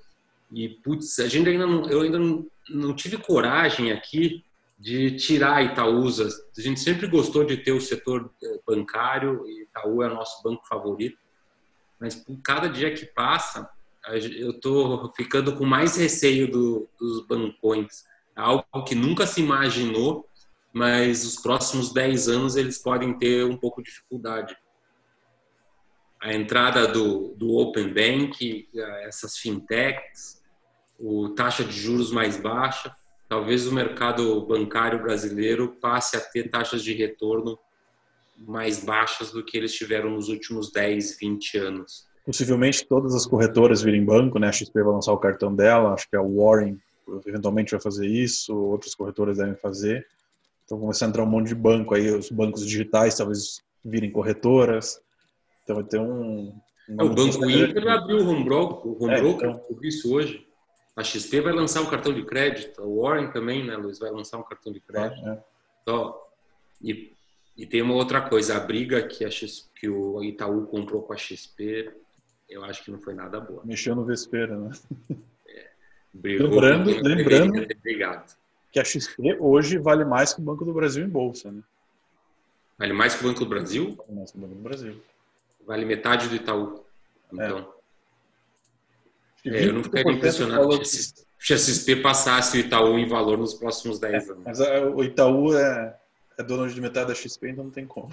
[0.52, 4.44] E, putz, a gente ainda não, eu ainda não, não tive coragem aqui
[4.78, 6.28] de tirar a Itaúsa.
[6.56, 10.42] A gente sempre gostou de ter o setor eh, bancário, e Itaú é o nosso
[10.42, 11.18] banco favorito.
[12.00, 13.68] Mas por cada dia que passa,
[14.38, 18.04] eu estou ficando com mais receio do, dos bancões.
[18.36, 20.26] É algo que nunca se imaginou,
[20.72, 24.56] mas os próximos 10 anos eles podem ter um pouco de dificuldade
[26.20, 28.68] a entrada do, do Open Bank,
[29.04, 30.39] essas fintechs,
[31.00, 32.94] o taxa de juros mais baixa,
[33.28, 37.58] talvez o mercado bancário brasileiro passe a ter taxas de retorno
[38.36, 42.06] mais baixas do que eles tiveram nos últimos 10, 20 anos.
[42.24, 44.48] Possivelmente todas as corretoras virem banco, né?
[44.48, 46.78] A XP vai lançar o cartão dela, acho que a Warren
[47.26, 50.06] eventualmente vai fazer isso, outras corretoras devem fazer.
[50.64, 55.00] Então começa a entrar um monte de banco aí, os bancos digitais talvez virem corretoras.
[55.64, 56.54] Então vai ter um.
[56.88, 59.78] É, o Banco Inter abriu o home broker, o home é, broker então...
[59.82, 60.49] isso hoje.
[60.96, 64.38] A XP vai lançar um cartão de crédito, a Warren também, né, Luiz, vai lançar
[64.38, 65.26] um cartão de crédito.
[65.26, 65.42] É.
[65.82, 66.18] Então,
[66.82, 67.12] e,
[67.56, 71.12] e tem uma outra coisa, a briga que, a X, que o Itaú comprou com
[71.12, 71.92] a XP,
[72.48, 73.62] eu acho que não foi nada boa.
[73.64, 74.70] Mexeu no vespeiro, né?
[76.12, 77.66] É, lembrando, lembrando
[78.72, 81.62] que a XP hoje vale mais que o Banco do Brasil em bolsa, né?
[82.76, 83.94] Vale mais que o Banco do Brasil?
[83.96, 85.02] Vale mais que o Banco do Brasil.
[85.64, 86.84] Vale metade do Itaú.
[87.32, 87.58] Então.
[87.58, 87.79] É.
[89.46, 93.98] É, eu não ficaria impressionado se a XP passasse o Itaú em valor nos próximos
[93.98, 94.44] 10 é, anos.
[94.44, 95.96] Mas a, o Itaú é,
[96.38, 98.12] é dono de metade da XP, então não tem como.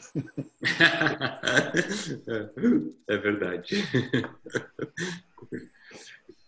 [3.07, 3.83] é verdade.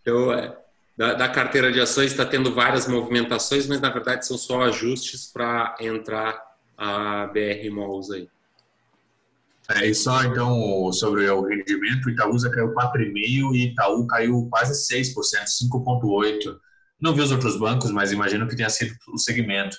[0.02, 0.58] Então, é,
[0.98, 5.28] da, da, carteira de ações está tendo várias movimentações, mas na verdade são só ajustes
[5.28, 6.42] para entrar
[6.78, 8.30] a BR Malls aí.
[9.70, 14.74] É, e só então sobre o rendimento, o Itaúsa caiu 4,5% e Itaú caiu quase
[14.96, 16.58] 6%, 5,8%.
[17.00, 19.78] Não vi os outros bancos, mas imagino que tenha sido o segmento.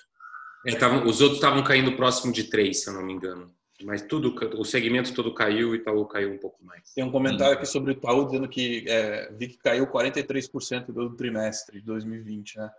[0.65, 3.53] É, tavam, os outros estavam caindo próximo de 3, se eu não me engano.
[3.83, 6.93] Mas tudo, o segmento todo caiu e Itaú caiu um pouco mais.
[6.95, 11.17] Tem um comentário aqui sobre o Itaú dizendo que é, vi que caiu 43% do
[11.17, 12.71] trimestre de 2020, né?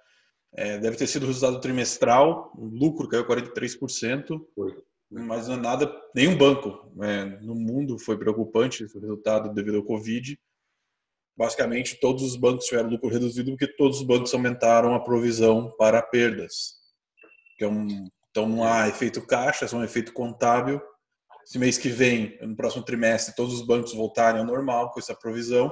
[0.54, 4.42] É, deve ter sido o resultado trimestral, o lucro caiu 43%.
[4.54, 4.76] Foi
[5.12, 9.84] mas não é nada, nenhum banco né, no mundo foi preocupante o resultado devido ao
[9.84, 10.40] Covid.
[11.36, 16.02] Basicamente, todos os bancos tiveram lucro reduzido porque todos os bancos aumentaram a provisão para
[16.02, 16.76] perdas.
[17.58, 20.82] Que é um, então, não há efeito caixa, é só um efeito contábil.
[21.44, 25.14] Se mês que vem, no próximo trimestre, todos os bancos voltarem ao normal com essa
[25.14, 25.70] provisão,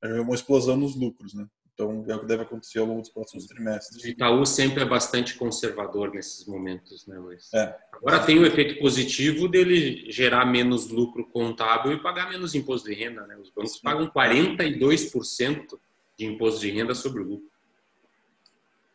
[0.00, 1.32] vai haver uma explosão nos lucros.
[1.32, 1.46] Né?
[1.74, 4.04] Então, é o que deve acontecer ao longo dos próximos trimestres.
[4.04, 7.52] O Itaú sempre é bastante conservador nesses momentos, né, Luiz?
[7.54, 7.74] É.
[7.92, 12.94] Agora tem o efeito positivo dele gerar menos lucro contábil e pagar menos imposto de
[12.94, 13.36] renda, né?
[13.36, 15.78] Os bancos pagam 42%
[16.18, 17.52] de imposto de renda sobre o lucro.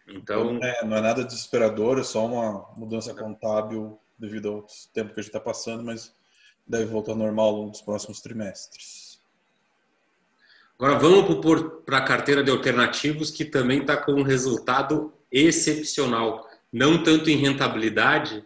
[0.08, 5.20] Então, é, não é nada desesperador, é só uma mudança contábil devido ao tempo que
[5.20, 6.14] a gente está passando, mas
[6.66, 9.07] deve voltar ao normal ao longo dos próximos trimestres.
[10.80, 11.44] Agora vamos
[11.86, 16.48] para a carteira de alternativos, que também está com um resultado excepcional.
[16.72, 18.46] Não tanto em rentabilidade,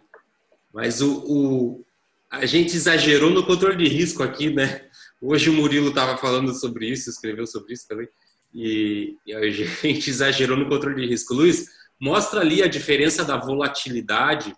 [0.72, 1.84] mas o, o,
[2.30, 4.88] a gente exagerou no controle de risco aqui, né?
[5.20, 8.08] Hoje o Murilo estava falando sobre isso, escreveu sobre isso também,
[8.54, 11.34] e, e a gente exagerou no controle de risco.
[11.34, 11.66] Luiz,
[12.00, 14.56] mostra ali a diferença da volatilidade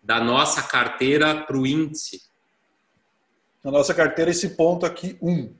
[0.00, 2.22] da nossa carteira para o índice.
[3.64, 5.28] Na nossa carteira, esse ponto aqui, 1.
[5.28, 5.54] Um.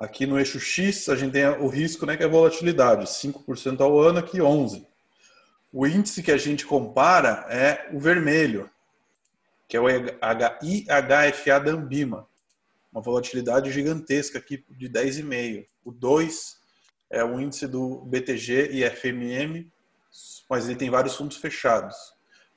[0.00, 3.82] Aqui no eixo X, a gente tem o risco, né, que é a volatilidade, 5%
[3.82, 4.86] ao ano, aqui 11%.
[5.70, 8.70] O índice que a gente compara é o vermelho,
[9.68, 12.26] que é o IHFA da Ambima.
[12.90, 15.66] Uma volatilidade gigantesca aqui de 10,5%.
[15.84, 16.56] O 2
[17.10, 19.70] é o índice do BTG e FMM,
[20.48, 21.96] mas ele tem vários fundos fechados.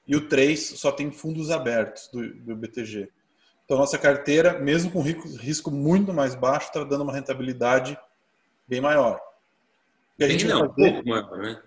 [0.08, 3.10] E o 3 só tem fundos abertos do, do BTG.
[3.74, 7.98] Então, nossa carteira, mesmo com risco muito mais baixo, está dando uma rentabilidade
[8.68, 9.20] bem maior.
[10.20, 10.72] E a gente não, fazer...
[10.72, 11.62] um pouco maior, né?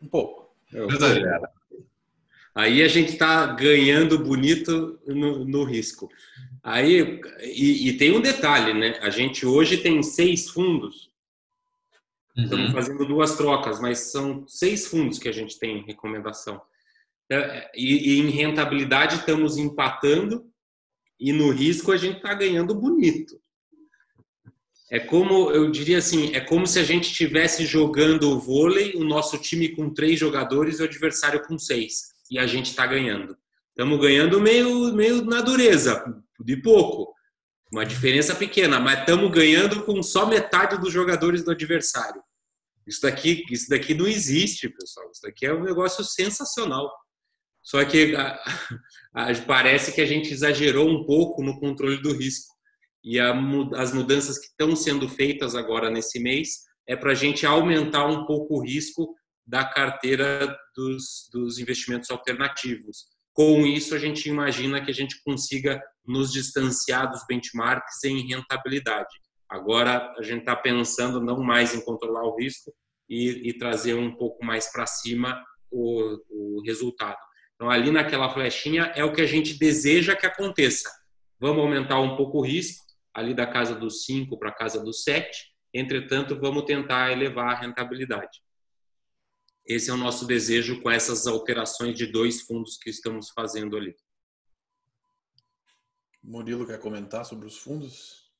[0.00, 0.54] Um pouco.
[2.54, 6.08] Aí a gente está ganhando bonito no, no risco.
[6.62, 8.96] Aí, e, e, tem um detalhe, né?
[9.02, 11.10] A gente hoje tem seis fundos.
[12.36, 12.44] Uhum.
[12.44, 16.62] Estamos fazendo duas trocas, mas são seis fundos que a gente tem em recomendação.
[17.28, 20.48] É, e, e em rentabilidade estamos empatando
[21.20, 23.40] e no risco a gente está ganhando bonito.
[24.90, 29.04] É como, eu diria assim, é como se a gente estivesse jogando o vôlei, o
[29.04, 32.08] nosso time com três jogadores e o adversário com seis.
[32.28, 33.36] E a gente está ganhando.
[33.68, 36.04] Estamos ganhando meio, meio na dureza,
[36.44, 37.14] de pouco.
[37.72, 42.20] Uma diferença pequena, mas estamos ganhando com só metade dos jogadores do adversário.
[42.84, 45.08] Isso daqui, isso daqui não existe, pessoal.
[45.12, 46.90] Isso daqui é um negócio sensacional.
[47.62, 48.42] Só que a,
[49.46, 52.54] parece que a gente exagerou um pouco no controle do risco.
[53.02, 53.34] E a,
[53.76, 58.26] as mudanças que estão sendo feitas agora nesse mês é para a gente aumentar um
[58.26, 59.14] pouco o risco
[59.46, 63.06] da carteira dos, dos investimentos alternativos.
[63.32, 69.08] Com isso, a gente imagina que a gente consiga nos distanciar dos benchmarks em rentabilidade.
[69.48, 72.72] Agora, a gente está pensando não mais em controlar o risco
[73.08, 77.18] e, e trazer um pouco mais para cima o, o resultado.
[77.60, 80.90] Então, ali naquela flechinha é o que a gente deseja que aconteça.
[81.38, 82.82] Vamos aumentar um pouco o risco,
[83.12, 85.28] ali da casa dos 5 para a casa dos 7,
[85.74, 88.40] entretanto, vamos tentar elevar a rentabilidade.
[89.66, 93.94] Esse é o nosso desejo com essas alterações de dois fundos que estamos fazendo ali.
[96.24, 98.30] Murilo quer comentar sobre os fundos?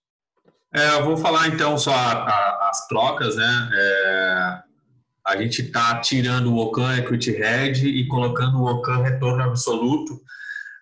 [0.74, 3.70] É, eu vou falar então só a, a, as trocas, né?
[3.74, 4.69] É,
[5.30, 10.20] a gente está tirando o Ocan Equity Hedge e colocando o Ocan Retorno Absoluto.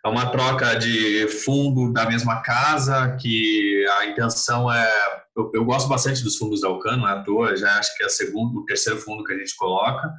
[0.05, 4.91] É uma troca de fundo da mesma casa, que a intenção é.
[5.37, 8.03] Eu, eu gosto bastante dos fundos da Ocan, não é à toa, já acho que
[8.03, 10.11] é o segundo, o terceiro fundo que a gente coloca.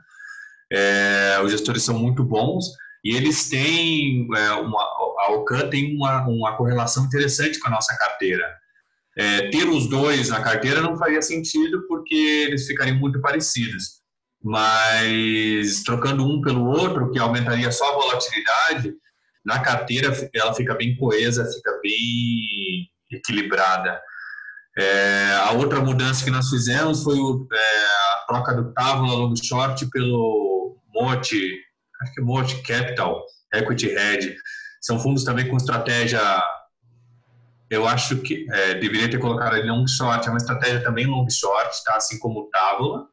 [0.71, 2.65] É, os gestores são muito bons
[3.03, 4.27] e eles têm.
[4.35, 8.45] É, uma, a Ocan tem uma, uma correlação interessante com a nossa carteira.
[9.17, 13.98] É, ter os dois na carteira não faria sentido porque eles ficariam muito parecidos
[14.41, 18.93] mas trocando um pelo outro, que aumentaria só a volatilidade,
[19.45, 23.99] na carteira ela fica bem coesa, fica bem equilibrada.
[24.77, 29.35] É, a outra mudança que nós fizemos foi o, é, a troca do Távola Long
[29.35, 31.57] Short pelo Mote,
[32.01, 34.35] acho que Mote Capital, Equity Hedge.
[34.81, 36.21] São fundos também com estratégia,
[37.69, 41.29] eu acho que é, deveria ter colocado ali long short, é uma estratégia também long
[41.29, 41.97] short, tá?
[41.97, 43.05] assim como o Távola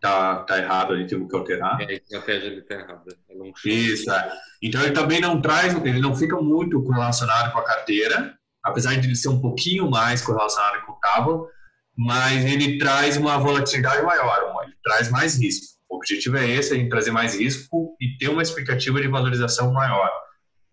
[0.00, 1.80] tá, tá errado ali, temos que alterar.
[1.80, 3.16] É, a estratégia ele tá errada.
[3.28, 4.32] É Isso, é.
[4.62, 9.06] Então ele também não traz, ele não fica muito correlacionado com a carteira, apesar de
[9.06, 11.48] ele ser um pouquinho mais correlacionado com o tábua,
[11.96, 15.78] mas ele traz uma volatilidade maior, ele traz mais risco.
[15.88, 20.10] O objetivo é esse, é trazer mais risco e ter uma expectativa de valorização maior.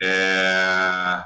[0.02, 1.24] É...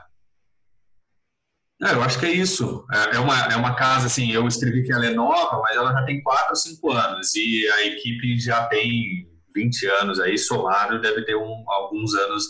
[1.84, 2.86] É, eu acho que é isso.
[2.92, 5.92] É, é uma, é uma casa, assim, eu escrevi que ela é nova, mas ela
[5.92, 11.02] já tem 4 ou 5 anos e a equipe já tem 20 anos aí, somado,
[11.02, 12.46] deve ter um, alguns anos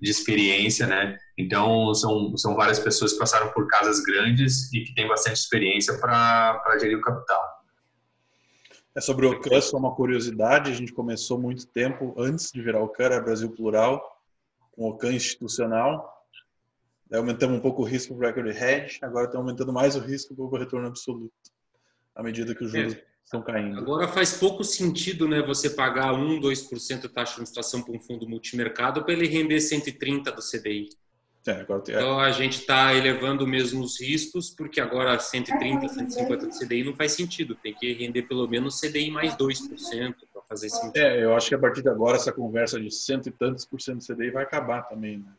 [0.00, 1.16] de experiência, né?
[1.38, 5.98] Então, são, são várias pessoas que passaram por casas grandes e que têm bastante experiência
[5.98, 7.42] para gerir o capital.
[8.94, 12.82] É sobre o CAN, só uma curiosidade, a gente começou muito tempo antes de virar
[12.82, 14.00] o era Brasil Plural,
[14.72, 16.13] com o CAN institucional,
[17.12, 20.34] aumentamos um pouco o risco para o equity hedge, agora estamos aumentando mais o risco
[20.34, 21.32] para o retorno absoluto,
[22.14, 23.04] à medida que os juros é.
[23.24, 23.78] estão caindo.
[23.78, 28.00] Agora faz pouco sentido né, você pagar 1, 2% de taxa de administração para um
[28.00, 30.88] fundo multimercado para ele render 130 do CDI.
[31.46, 31.94] É, tem...
[31.94, 36.96] Então a gente está elevando mesmo os riscos, porque agora 130, 150 do CDI não
[36.96, 37.54] faz sentido.
[37.54, 40.96] Tem que render pelo menos CDI mais 2% para fazer sentido.
[40.96, 43.78] É, eu acho que a partir de agora essa conversa de cento e tantos por
[43.78, 45.18] cento do CDI vai acabar também.
[45.18, 45.32] Né?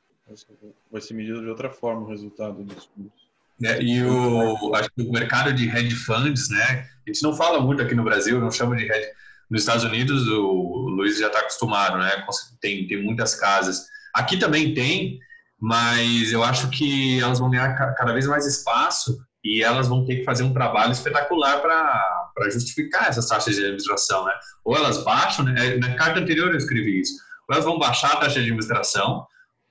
[0.91, 3.25] Vai ser medido de outra forma o resultado dos fundos.
[3.63, 6.89] É, e o, acho que o mercado de hedge funds, né?
[7.05, 9.07] A gente não fala muito aqui no Brasil, não chama de hedge.
[9.49, 12.25] Nos Estados Unidos, o Luiz já está acostumado, né?
[12.59, 13.85] Tem, tem muitas casas.
[14.13, 15.19] Aqui também tem,
[15.59, 20.17] mas eu acho que elas vão ganhar cada vez mais espaço e elas vão ter
[20.17, 24.33] que fazer um trabalho espetacular para justificar essas taxas de administração, né?
[24.65, 25.77] Ou elas baixam, né?
[25.77, 27.13] Na carta anterior eu escrevi isso.
[27.47, 29.25] Ou elas vão baixar a taxa de administração,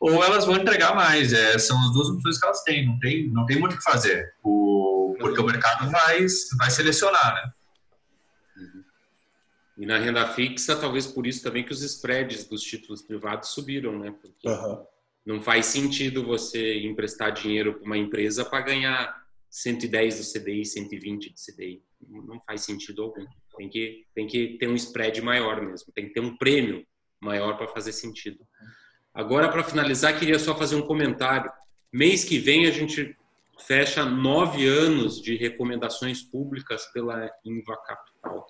[0.05, 1.32] ou elas vão entregar mais.
[1.32, 3.82] É, são as duas opções que elas têm, não tem, não tem muito o que
[3.82, 6.26] fazer, o, porque o mercado vai,
[6.59, 7.52] vai selecionar, né?
[8.59, 8.84] Uhum.
[9.78, 13.98] E na renda fixa, talvez por isso também que os spreads dos títulos privados subiram,
[13.98, 14.14] né?
[14.20, 14.84] Porque uhum.
[15.24, 21.30] não faz sentido você emprestar dinheiro para uma empresa para ganhar 110 do CDI, 120
[21.30, 21.82] do CDI.
[22.07, 23.24] Não faz sentido algum.
[23.57, 26.84] Tem que, tem que ter um spread maior mesmo, tem que ter um prêmio
[27.22, 28.46] maior para fazer sentido.
[29.15, 31.49] Agora, para finalizar, queria só fazer um comentário.
[31.93, 33.17] Mês que vem a gente
[33.65, 38.45] fecha nove anos de recomendações públicas pela Inva Capital.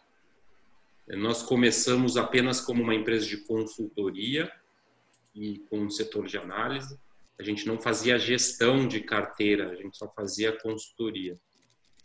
[1.08, 4.50] Nós começamos apenas como uma empresa de consultoria
[5.34, 6.98] e com um setor de análise.
[7.38, 11.38] A gente não fazia gestão de carteira, a gente só fazia consultoria.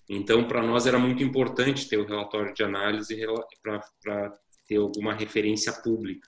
[0.09, 3.17] Então, para nós era muito importante ter o relatório de análise
[3.61, 4.37] para
[4.67, 6.27] ter alguma referência pública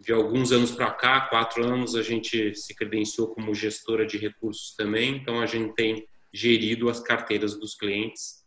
[0.00, 4.74] de alguns anos para cá, quatro anos, a gente se credenciou como gestora de recursos
[4.74, 8.42] também, então a gente tem gerido as carteiras dos clientes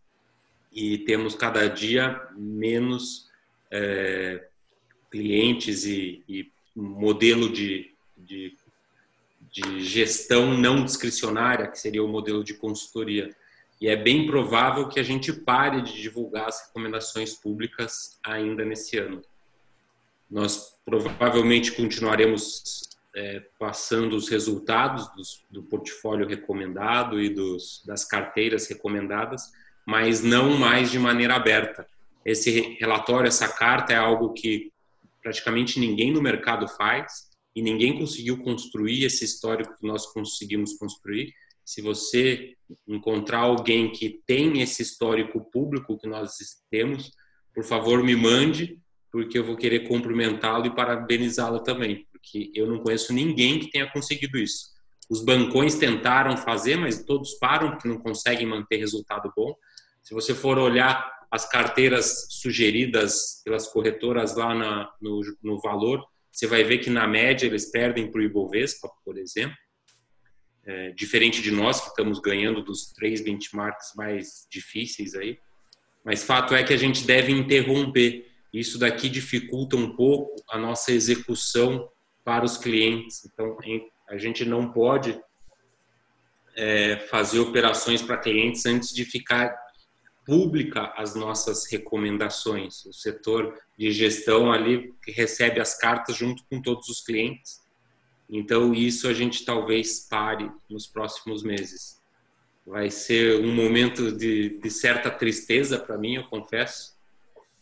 [0.72, 3.30] e temos cada dia menos
[3.70, 4.48] é,
[5.12, 8.58] clientes e, e modelo de, de,
[9.52, 13.30] de gestão não discricionária, que seria o modelo de consultoria.
[13.80, 18.98] E é bem provável que a gente pare de divulgar as recomendações públicas ainda nesse
[18.98, 19.22] ano.
[20.30, 22.84] Nós provavelmente continuaremos
[23.16, 29.52] é, passando os resultados dos, do portfólio recomendado e dos, das carteiras recomendadas,
[29.86, 31.86] mas não mais de maneira aberta.
[32.26, 34.72] Esse relatório, essa carta é algo que
[35.22, 37.32] praticamente ninguém no mercado faz.
[37.56, 41.32] e ninguém conseguiu construir esse histórico que nós conseguimos construir.
[41.64, 42.56] Se você
[42.88, 46.36] encontrar alguém que tem esse histórico público que nós
[46.72, 47.12] temos,
[47.54, 48.80] por favor, me mande,
[49.14, 53.88] porque eu vou querer cumprimentá-lo e parabenizá-lo também, porque eu não conheço ninguém que tenha
[53.92, 54.74] conseguido isso.
[55.08, 59.54] Os bancões tentaram fazer, mas todos param porque não conseguem manter resultado bom.
[60.02, 66.48] Se você for olhar as carteiras sugeridas pelas corretoras lá na, no, no valor, você
[66.48, 69.56] vai ver que na média eles perdem para o Ibovespa, por exemplo.
[70.66, 75.38] É, diferente de nós que estamos ganhando dos três benchmarks mais difíceis aí.
[76.04, 78.33] Mas fato é que a gente deve interromper.
[78.54, 81.90] Isso daqui dificulta um pouco a nossa execução
[82.24, 83.26] para os clientes.
[83.26, 83.58] Então,
[84.08, 85.20] a gente não pode
[86.56, 89.56] é, fazer operações para clientes antes de ficar
[90.26, 92.86] pública as nossas recomendações.
[92.86, 97.62] O setor de gestão ali que recebe as cartas junto com todos os clientes.
[98.30, 102.02] Então, isso a gente talvez pare nos próximos meses.
[102.66, 106.93] Vai ser um momento de, de certa tristeza para mim, eu confesso.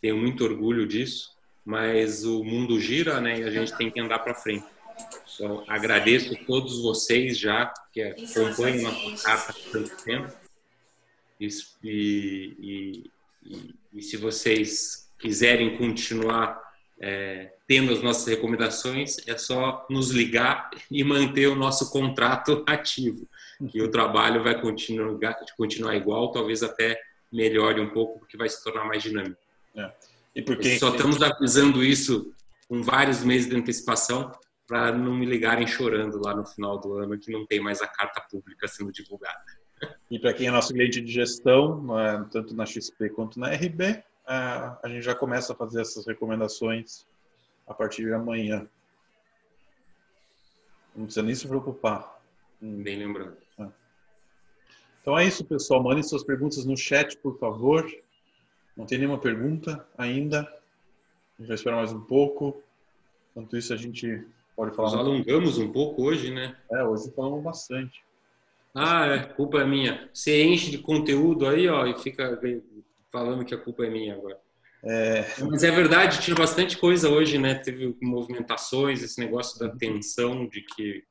[0.01, 1.31] Tenho muito orgulho disso,
[1.63, 3.39] mas o mundo gira, né?
[3.39, 4.65] E a gente tem que andar para frente.
[5.33, 10.41] Então, agradeço a todos vocês já que acompanham a carta há tanto tempo
[11.39, 11.47] e,
[11.83, 13.03] e,
[13.43, 16.61] e, e se vocês quiserem continuar
[16.99, 23.27] é, tendo as nossas recomendações, é só nos ligar e manter o nosso contrato ativo,
[23.69, 26.99] que o trabalho vai continuar, continuar igual, talvez até
[27.31, 29.40] melhore um pouco, porque vai se tornar mais dinâmico.
[29.75, 29.91] É.
[30.35, 32.33] E porque só estamos avisando isso
[32.67, 34.31] com vários meses de antecipação
[34.67, 37.87] para não me ligarem chorando lá no final do ano que não tem mais a
[37.87, 39.43] carta pública sendo divulgada.
[40.09, 43.83] E para quem é nosso cliente de gestão, é, tanto na XP quanto na RB,
[43.83, 47.05] é, a gente já começa a fazer essas recomendações
[47.67, 48.67] a partir de amanhã.
[50.95, 52.21] Não precisa nem se preocupar.
[52.61, 53.35] Bem lembrando.
[53.59, 53.67] É.
[55.01, 55.81] Então é isso, pessoal.
[55.83, 57.85] Mandem suas perguntas no chat, por favor.
[58.81, 60.39] Não tem nenhuma pergunta ainda.
[60.39, 62.63] A gente vai esperar mais um pouco.
[63.29, 64.25] Enquanto isso, a gente
[64.55, 64.89] pode falar.
[64.89, 66.57] Nós alongamos um pouco hoje, né?
[66.71, 68.03] É, hoje falamos bastante.
[68.73, 70.09] Ah, é, culpa é minha.
[70.11, 72.41] Você enche de conteúdo aí, ó, e fica
[73.11, 74.39] falando que a culpa é minha agora.
[74.83, 75.27] É...
[75.47, 77.53] Mas é verdade, tinha bastante coisa hoje, né?
[77.53, 81.03] Teve movimentações, esse negócio da tensão de que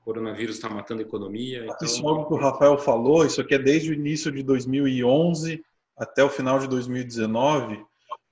[0.00, 1.64] o coronavírus está matando a economia.
[1.64, 1.78] Então...
[1.82, 5.64] Isso é que o Rafael falou, isso aqui é desde o início de 2011
[5.96, 7.84] até o final de 2019.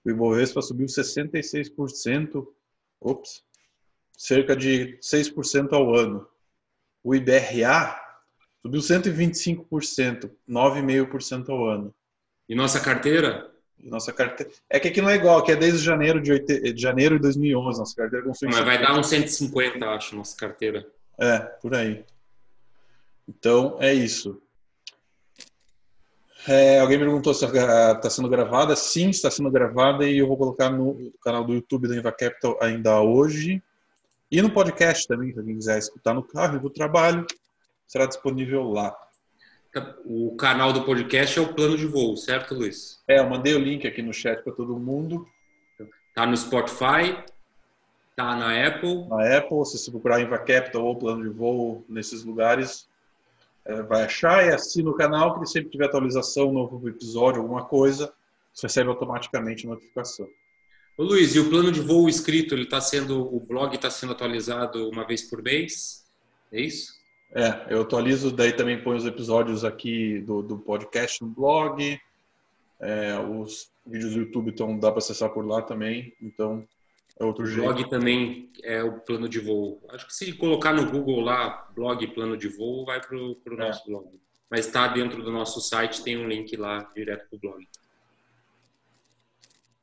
[0.05, 2.47] O Ibovespa subiu 66%,
[3.01, 3.43] ops,
[4.17, 6.27] cerca de 6% ao ano.
[7.05, 8.03] O IBRA
[8.63, 11.95] Subiu 125%, 9,5% ao ano.
[12.49, 13.51] E nossa carteira?
[13.77, 14.53] Nossa carteira.
[14.71, 16.73] É que aqui não é igual, que é desde janeiro de, 8...
[16.73, 20.87] de janeiro de 2011, nossa carteira Mas vai dar uns 150, acho, nossa carteira.
[21.19, 22.05] É, por aí.
[23.29, 24.41] Então, é isso.
[26.49, 28.75] É, alguém me perguntou se está sendo gravada.
[28.75, 32.59] Sim, está sendo gravada e eu vou colocar no canal do YouTube da Inva Capital
[32.61, 33.63] ainda hoje.
[34.31, 37.27] E no podcast também, se alguém quiser escutar no carro e do trabalho
[37.87, 38.97] será disponível lá.
[40.05, 43.03] O canal do podcast é o plano de voo, certo, Luiz?
[43.07, 45.27] É, eu mandei o link aqui no chat para todo mundo.
[46.15, 47.23] Tá no Spotify,
[48.17, 49.07] tá na Apple.
[49.09, 52.89] Na Apple, se você procurar Inva Capital ou plano de voo nesses lugares,
[53.89, 58.13] vai achar e assina o canal, que sempre tiver atualização, novo episódio, alguma coisa,
[58.53, 60.29] você recebe automaticamente notificação.
[60.97, 64.13] Ô Luiz, e o plano de voo escrito, ele está sendo, o blog está sendo
[64.13, 66.05] atualizado uma vez por mês?
[66.53, 66.93] É isso?
[67.35, 71.99] É, eu atualizo, daí também põe os episódios aqui do, do podcast no blog.
[72.79, 76.67] É, os vídeos do YouTube então dá para acessar por lá também, então
[77.19, 77.63] é outro jeito.
[77.63, 79.81] blog também é o plano de voo.
[79.91, 83.51] Acho que se colocar no Google lá, blog plano de voo, vai para o é.
[83.51, 84.09] nosso blog.
[84.51, 87.69] Mas está dentro do nosso site, tem um link lá direto para o blog.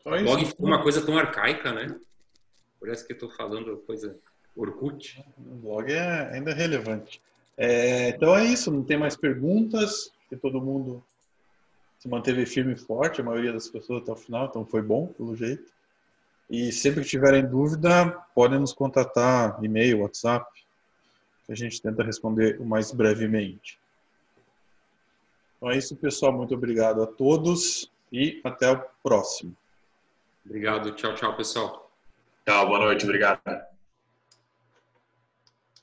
[0.05, 1.99] o blog ficou uma coisa tão arcaica, né?
[2.79, 4.17] Parece que estou falando coisa
[4.55, 5.23] Orkut.
[5.37, 7.21] O blog é ainda relevante.
[7.57, 11.03] É, então é isso, não tem mais perguntas, que todo mundo
[11.99, 15.07] se manteve firme e forte, a maioria das pessoas até o final, então foi bom,
[15.07, 15.69] pelo jeito.
[16.49, 20.45] E sempre que tiverem dúvida, podem nos contatar, e-mail, WhatsApp,
[21.45, 23.79] que a gente tenta responder o mais brevemente.
[25.57, 26.33] Então é isso, pessoal.
[26.33, 29.55] Muito obrigado a todos e até o próximo.
[30.45, 30.91] Obrigado.
[30.93, 31.91] Tchau, tchau, pessoal.
[32.45, 33.03] Tchau, boa noite.
[33.03, 33.68] Obrigado.